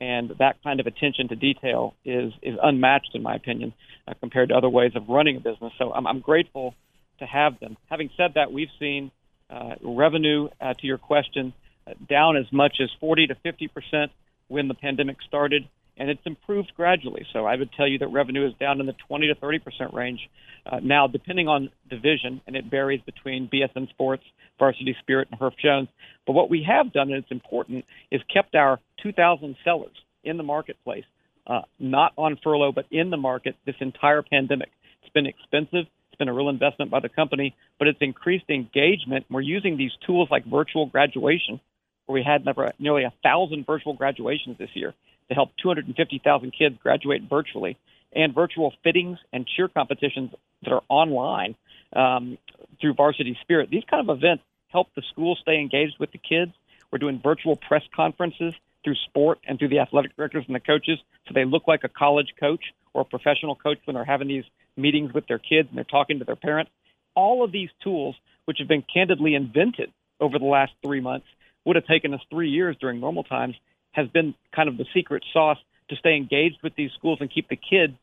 and 0.02 0.32
that 0.40 0.56
kind 0.64 0.80
of 0.80 0.88
attention 0.88 1.28
to 1.28 1.36
detail 1.36 1.94
is 2.04 2.34
is 2.42 2.58
unmatched 2.62 3.12
in 3.14 3.22
my 3.22 3.36
opinion 3.36 3.72
uh, 4.08 4.14
compared 4.20 4.50
to 4.50 4.56
other 4.56 4.70
ways 4.70 4.94
of 4.96 5.08
running 5.08 5.38
a 5.38 5.40
business. 5.40 5.74
So 5.78 5.94
I'm, 5.94 6.08
I'm 6.08 6.22
grateful 6.22 6.74
to 7.20 7.26
have 7.26 7.60
them. 7.60 7.78
Having 7.90 8.10
said 8.18 8.32
that, 8.34 8.52
we've 8.52 8.74
seen 8.80 9.12
uh, 9.56 9.76
revenue 9.82 10.50
uh, 10.60 10.74
to 10.74 10.88
your 10.88 10.98
question 10.98 11.54
uh, 11.88 11.94
down 12.10 12.36
as 12.36 12.46
much 12.52 12.78
as 12.82 12.90
40 13.00 13.28
to 13.28 13.36
50 13.36 13.68
percent 13.70 14.12
when 14.48 14.68
the 14.68 14.74
pandemic 14.74 15.18
started, 15.28 15.68
and 15.98 16.10
it's 16.10 16.22
improved 16.26 16.72
gradually. 16.76 17.26
So 17.34 17.46
I 17.46 17.56
would 17.56 17.72
tell 17.72 17.88
you 17.88 18.00
that 18.00 18.08
revenue 18.10 18.46
is 18.48 18.54
down 18.60 18.80
in 18.80 18.86
the 18.86 18.96
20 19.08 19.28
to 19.28 19.36
30 19.36 19.60
percent 19.60 19.94
range 19.94 20.20
uh, 20.66 20.80
now, 20.82 21.08
depending 21.08 21.48
on 21.48 21.70
division, 21.90 22.42
and 22.48 22.56
it 22.56 22.66
varies 22.66 23.02
between 23.06 23.50
BSN 23.50 23.90
Sports, 23.90 24.24
Varsity 24.58 24.96
Spirit, 25.00 25.28
and 25.32 25.40
Herff 25.40 25.58
Jones. 25.58 25.90
But 26.26 26.34
what 26.34 26.50
we 26.50 26.66
have 26.68 26.92
done, 26.92 27.10
and 27.12 27.24
it's 27.24 27.32
important, 27.32 27.86
is 28.12 28.22
kept 28.34 28.56
our 28.56 28.80
2,000 29.04 29.56
sellers 29.64 29.96
in 30.24 30.38
the 30.38 30.44
marketplace, 30.44 31.06
uh, 31.46 31.62
not 31.80 32.14
on 32.18 32.38
furlough, 32.44 32.72
but 32.72 32.86
in 32.90 33.12
the 33.12 33.18
market 33.18 33.56
this 33.66 33.76
entire 33.80 34.24
pandemic. 34.24 34.70
It's 35.04 35.14
been 35.14 35.28
expensive. 35.28 35.86
It's 36.16 36.20
been 36.20 36.30
a 36.30 36.34
real 36.34 36.48
investment 36.48 36.92
by 36.92 37.02
the 37.02 37.10
company, 37.10 37.54
but 37.78 37.90
it's 37.90 37.98
increased 38.00 38.46
engagement. 38.48 39.26
We're 39.30 39.42
using 39.42 39.76
these 39.76 39.92
tools 40.08 40.30
like 40.32 40.46
virtual 40.46 40.86
graduation 40.86 41.60
where 42.06 42.14
we 42.14 42.24
had 42.24 42.48
nearly 42.80 43.04
a 43.04 43.12
thousand 43.22 43.66
virtual 43.66 43.96
graduations 43.96 44.58
this 44.58 44.70
year 44.76 44.94
to 45.28 45.34
help 45.34 45.50
250,000 45.62 46.52
kids 46.58 46.78
graduate 46.82 47.24
virtually, 47.30 47.78
and 48.14 48.34
virtual 48.34 48.74
fittings 48.82 49.18
and 49.34 49.46
cheer 49.46 49.68
competitions 49.68 50.32
that 50.64 50.72
are 50.72 50.84
online 50.88 51.54
um, 51.92 52.38
through 52.80 52.94
Varsity 52.94 53.38
Spirit. 53.42 53.70
These 53.70 53.84
kind 53.92 54.10
of 54.10 54.18
events 54.18 54.46
help 54.70 54.88
the 54.96 55.04
school 55.12 55.36
stay 55.42 55.60
engaged 55.60 55.96
with 56.00 56.14
the 56.14 56.18
kids. 56.18 56.54
We're 56.94 57.00
doing 57.00 57.20
virtual 57.22 57.58
press 57.58 57.84
conferences 57.94 58.54
through 58.86 58.96
sport 59.10 59.40
and 59.46 59.60
through 59.60 59.68
the 59.68 59.80
athletic 59.80 60.16
directors 60.16 60.46
and 60.48 60.56
the 60.56 60.62
coaches, 60.62 60.98
so 61.28 61.34
they 61.34 61.44
look 61.44 61.68
like 61.68 61.84
a 61.84 61.90
college 61.90 62.36
coach 62.40 62.64
or 62.94 63.02
a 63.02 63.06
professional 63.06 63.56
coach 63.56 63.80
when 63.84 63.96
they're 63.96 64.06
having 64.06 64.30
these 64.30 64.46
meetings 64.78 65.14
with 65.14 65.28
their 65.28 65.40
kids 65.40 65.70
and 65.70 65.78
they're 65.78 65.84
talking 65.84 66.20
to 66.20 66.26
their 66.26 66.36
parents. 66.36 66.72
All 67.16 67.44
of 67.44 67.52
these 67.52 67.70
tools, 67.84 68.16
which 68.46 68.58
have 68.60 68.68
been 68.68 68.84
candidly 68.94 69.36
invented 69.36 69.92
over 70.20 70.38
the 70.40 70.46
last 70.46 70.74
three 70.84 71.02
months, 71.02 71.28
would 71.66 71.76
have 71.76 71.86
taken 71.86 72.14
us 72.14 72.22
three 72.30 72.50
years 72.50 72.76
during 72.80 73.00
normal 73.00 73.24
times 73.24 73.56
has 73.92 74.08
been 74.10 74.36
kind 74.54 74.70
of 74.70 74.78
the 74.78 74.86
secret 74.94 75.24
sauce 75.34 75.58
to 75.90 75.96
stay 75.96 76.16
engaged 76.16 76.58
with 76.64 76.76
these 76.76 76.92
schools 76.98 77.20
and 77.22 77.34
keep 77.34 77.48
the 77.48 77.56
kids 77.56 77.94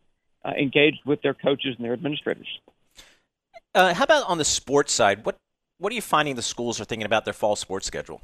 uh, 0.44 0.50
engaged 0.58 1.00
with 1.04 1.20
their 1.22 1.34
coaches 1.34 1.74
and 1.76 1.84
their 1.84 1.92
administrators. 1.92 2.48
Uh, 3.74 3.94
how 3.94 4.04
about 4.04 4.28
on 4.28 4.38
the 4.38 4.44
sports 4.44 4.92
side? 4.92 5.24
What 5.24 5.36
what 5.78 5.90
are 5.92 5.96
you 5.96 6.02
finding 6.02 6.36
the 6.36 6.42
schools 6.42 6.80
are 6.80 6.84
thinking 6.84 7.06
about 7.06 7.24
their 7.24 7.34
fall 7.34 7.56
sports 7.56 7.86
schedule? 7.86 8.20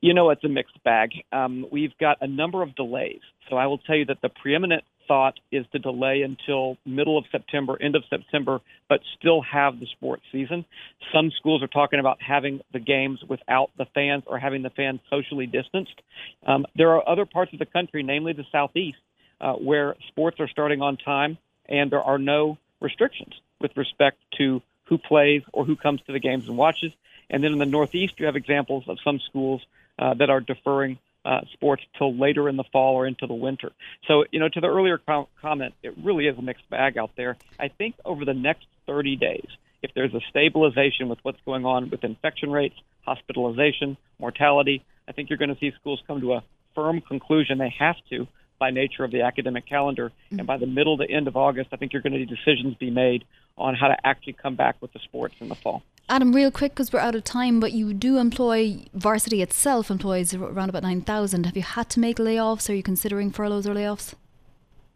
You 0.00 0.14
know, 0.14 0.30
it's 0.30 0.44
a 0.44 0.48
mixed 0.48 0.80
bag. 0.84 1.10
Um, 1.32 1.66
we've 1.72 1.96
got 1.98 2.18
a 2.20 2.28
number 2.28 2.62
of 2.62 2.76
delays. 2.76 3.20
So 3.50 3.56
I 3.56 3.66
will 3.66 3.78
tell 3.78 3.96
you 3.96 4.04
that 4.04 4.18
the 4.22 4.28
preeminent 4.28 4.84
thought 5.08 5.40
is 5.50 5.66
to 5.72 5.78
delay 5.78 6.22
until 6.22 6.76
middle 6.86 7.18
of 7.18 7.24
September, 7.32 7.76
end 7.80 7.96
of 7.96 8.04
September, 8.08 8.60
but 8.88 9.00
still 9.18 9.42
have 9.42 9.80
the 9.80 9.86
sports 9.86 10.22
season. 10.30 10.64
Some 11.12 11.32
schools 11.32 11.62
are 11.62 11.68
talking 11.68 11.98
about 11.98 12.22
having 12.22 12.60
the 12.72 12.78
games 12.78 13.20
without 13.26 13.70
the 13.76 13.86
fans 13.86 14.24
or 14.26 14.38
having 14.38 14.62
the 14.62 14.70
fans 14.70 15.00
socially 15.10 15.46
distanced. 15.46 16.00
Um, 16.46 16.66
there 16.76 16.90
are 16.92 17.08
other 17.08 17.26
parts 17.26 17.52
of 17.52 17.58
the 17.58 17.66
country, 17.66 18.02
namely 18.02 18.34
the 18.34 18.46
southeast, 18.52 18.98
uh, 19.40 19.54
where 19.54 19.96
sports 20.08 20.38
are 20.38 20.48
starting 20.48 20.82
on 20.82 20.96
time 20.96 21.38
and 21.68 21.90
there 21.90 22.02
are 22.02 22.18
no 22.18 22.58
restrictions 22.80 23.34
with 23.60 23.76
respect 23.76 24.18
to 24.38 24.62
who 24.84 24.98
plays 24.98 25.42
or 25.52 25.64
who 25.64 25.76
comes 25.76 26.00
to 26.02 26.12
the 26.12 26.20
games 26.20 26.48
and 26.48 26.56
watches. 26.56 26.92
And 27.30 27.44
then 27.44 27.52
in 27.52 27.58
the 27.58 27.66
Northeast, 27.66 28.14
you 28.18 28.26
have 28.26 28.36
examples 28.36 28.84
of 28.88 28.98
some 29.04 29.20
schools 29.20 29.60
uh, 29.98 30.14
that 30.14 30.30
are 30.30 30.40
deferring 30.40 30.98
uh, 31.28 31.40
sports 31.52 31.82
till 31.98 32.16
later 32.16 32.48
in 32.48 32.56
the 32.56 32.64
fall 32.72 32.94
or 32.94 33.06
into 33.06 33.26
the 33.26 33.34
winter. 33.34 33.70
So, 34.06 34.24
you 34.30 34.40
know, 34.40 34.48
to 34.48 34.60
the 34.60 34.66
earlier 34.66 34.96
com- 34.96 35.26
comment, 35.42 35.74
it 35.82 35.94
really 36.02 36.26
is 36.26 36.38
a 36.38 36.42
mixed 36.42 36.68
bag 36.70 36.96
out 36.96 37.10
there. 37.18 37.36
I 37.60 37.68
think 37.68 37.96
over 38.02 38.24
the 38.24 38.32
next 38.32 38.66
30 38.86 39.16
days, 39.16 39.46
if 39.82 39.90
there's 39.94 40.14
a 40.14 40.20
stabilization 40.30 41.10
with 41.10 41.18
what's 41.22 41.40
going 41.44 41.66
on 41.66 41.90
with 41.90 42.02
infection 42.02 42.50
rates, 42.50 42.76
hospitalization, 43.02 43.98
mortality, 44.18 44.82
I 45.06 45.12
think 45.12 45.28
you're 45.28 45.38
going 45.38 45.54
to 45.54 45.60
see 45.60 45.70
schools 45.78 46.02
come 46.06 46.22
to 46.22 46.32
a 46.32 46.42
firm 46.74 47.02
conclusion. 47.02 47.58
They 47.58 47.74
have 47.78 47.96
to 48.08 48.26
by 48.58 48.70
nature 48.70 49.04
of 49.04 49.10
the 49.10 49.22
academic 49.22 49.66
calendar. 49.66 50.10
And 50.30 50.46
by 50.46 50.56
the 50.56 50.66
middle 50.66 50.96
to 50.96 51.08
end 51.08 51.28
of 51.28 51.36
August, 51.36 51.68
I 51.72 51.76
think 51.76 51.92
you're 51.92 52.02
going 52.02 52.14
to 52.14 52.18
see 52.18 52.24
decisions 52.24 52.74
be 52.74 52.90
made 52.90 53.24
on 53.58 53.74
how 53.74 53.88
to 53.88 53.96
actually 54.02 54.32
come 54.32 54.56
back 54.56 54.76
with 54.80 54.94
the 54.94 54.98
sports 55.00 55.34
in 55.40 55.48
the 55.48 55.54
fall. 55.54 55.82
Adam, 56.10 56.32
real 56.32 56.50
quick 56.50 56.72
because 56.72 56.90
we're 56.90 57.00
out 57.00 57.14
of 57.14 57.22
time, 57.22 57.60
but 57.60 57.72
you 57.72 57.92
do 57.92 58.16
employ 58.16 58.78
varsity 58.94 59.42
itself 59.42 59.90
employs 59.90 60.32
around 60.32 60.70
about 60.70 60.82
nine 60.82 61.02
thousand. 61.02 61.44
Have 61.44 61.56
you 61.56 61.62
had 61.62 61.90
to 61.90 62.00
make 62.00 62.16
layoffs? 62.16 62.70
Are 62.70 62.74
you 62.74 62.82
considering 62.82 63.30
furloughs 63.30 63.66
or 63.66 63.74
layoffs? 63.74 64.14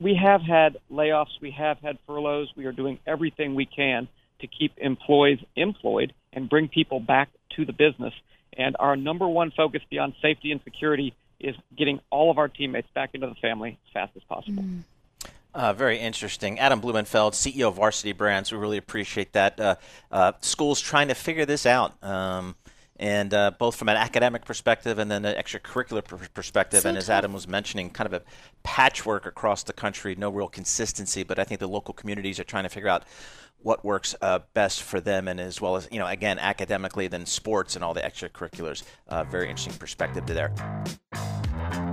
We 0.00 0.14
have 0.14 0.40
had 0.40 0.78
layoffs. 0.90 1.40
We 1.40 1.50
have 1.52 1.78
had 1.80 1.98
furloughs. 2.06 2.48
We 2.56 2.64
are 2.64 2.72
doing 2.72 2.98
everything 3.06 3.54
we 3.54 3.66
can 3.66 4.08
to 4.40 4.46
keep 4.46 4.72
employees 4.78 5.38
employed 5.54 6.14
and 6.32 6.48
bring 6.48 6.68
people 6.68 6.98
back 6.98 7.28
to 7.56 7.66
the 7.66 7.72
business. 7.72 8.14
And 8.56 8.74
our 8.80 8.96
number 8.96 9.28
one 9.28 9.50
focus 9.50 9.82
beyond 9.90 10.14
safety 10.22 10.50
and 10.50 10.60
security 10.64 11.14
is 11.38 11.54
getting 11.76 12.00
all 12.10 12.30
of 12.30 12.38
our 12.38 12.48
teammates 12.48 12.88
back 12.94 13.10
into 13.14 13.26
the 13.26 13.34
family 13.34 13.78
as 13.86 13.92
fast 13.92 14.12
as 14.16 14.22
possible. 14.24 14.62
Mm. 14.62 14.82
Uh, 15.54 15.72
very 15.72 15.98
interesting. 15.98 16.58
Adam 16.58 16.80
Blumenfeld, 16.80 17.34
CEO 17.34 17.68
of 17.68 17.74
Varsity 17.74 18.12
Brands. 18.12 18.50
We 18.50 18.58
really 18.58 18.78
appreciate 18.78 19.32
that. 19.34 19.60
Uh, 19.60 19.76
uh, 20.10 20.32
schools 20.40 20.80
trying 20.80 21.08
to 21.08 21.14
figure 21.14 21.44
this 21.44 21.66
out. 21.66 22.02
Um, 22.02 22.56
and 22.96 23.34
uh, 23.34 23.50
both 23.58 23.74
from 23.74 23.88
an 23.88 23.96
academic 23.96 24.44
perspective 24.44 24.98
and 24.98 25.10
then 25.10 25.24
an 25.24 25.34
extracurricular 25.34 26.04
pr- 26.04 26.26
perspective. 26.32 26.82
So 26.82 26.88
and 26.88 26.96
as 26.96 27.06
tough. 27.06 27.18
Adam 27.18 27.32
was 27.32 27.48
mentioning, 27.48 27.90
kind 27.90 28.06
of 28.06 28.12
a 28.12 28.22
patchwork 28.62 29.26
across 29.26 29.64
the 29.64 29.72
country, 29.72 30.14
no 30.14 30.30
real 30.30 30.48
consistency. 30.48 31.22
But 31.24 31.38
I 31.38 31.44
think 31.44 31.60
the 31.60 31.66
local 31.66 31.94
communities 31.94 32.38
are 32.38 32.44
trying 32.44 32.62
to 32.62 32.70
figure 32.70 32.88
out 32.88 33.04
what 33.58 33.84
works 33.84 34.14
uh, 34.22 34.40
best 34.54 34.82
for 34.82 35.00
them, 35.00 35.28
and 35.28 35.40
as 35.40 35.60
well 35.60 35.76
as 35.76 35.88
you 35.90 35.98
know, 35.98 36.06
again, 36.06 36.38
academically, 36.38 37.08
then 37.08 37.26
sports 37.26 37.76
and 37.76 37.84
all 37.84 37.94
the 37.94 38.00
extracurriculars. 38.00 38.82
Uh, 39.08 39.24
very 39.24 39.48
interesting 39.48 39.74
perspective 39.74 40.26
to 40.26 40.34
there. 40.34 41.91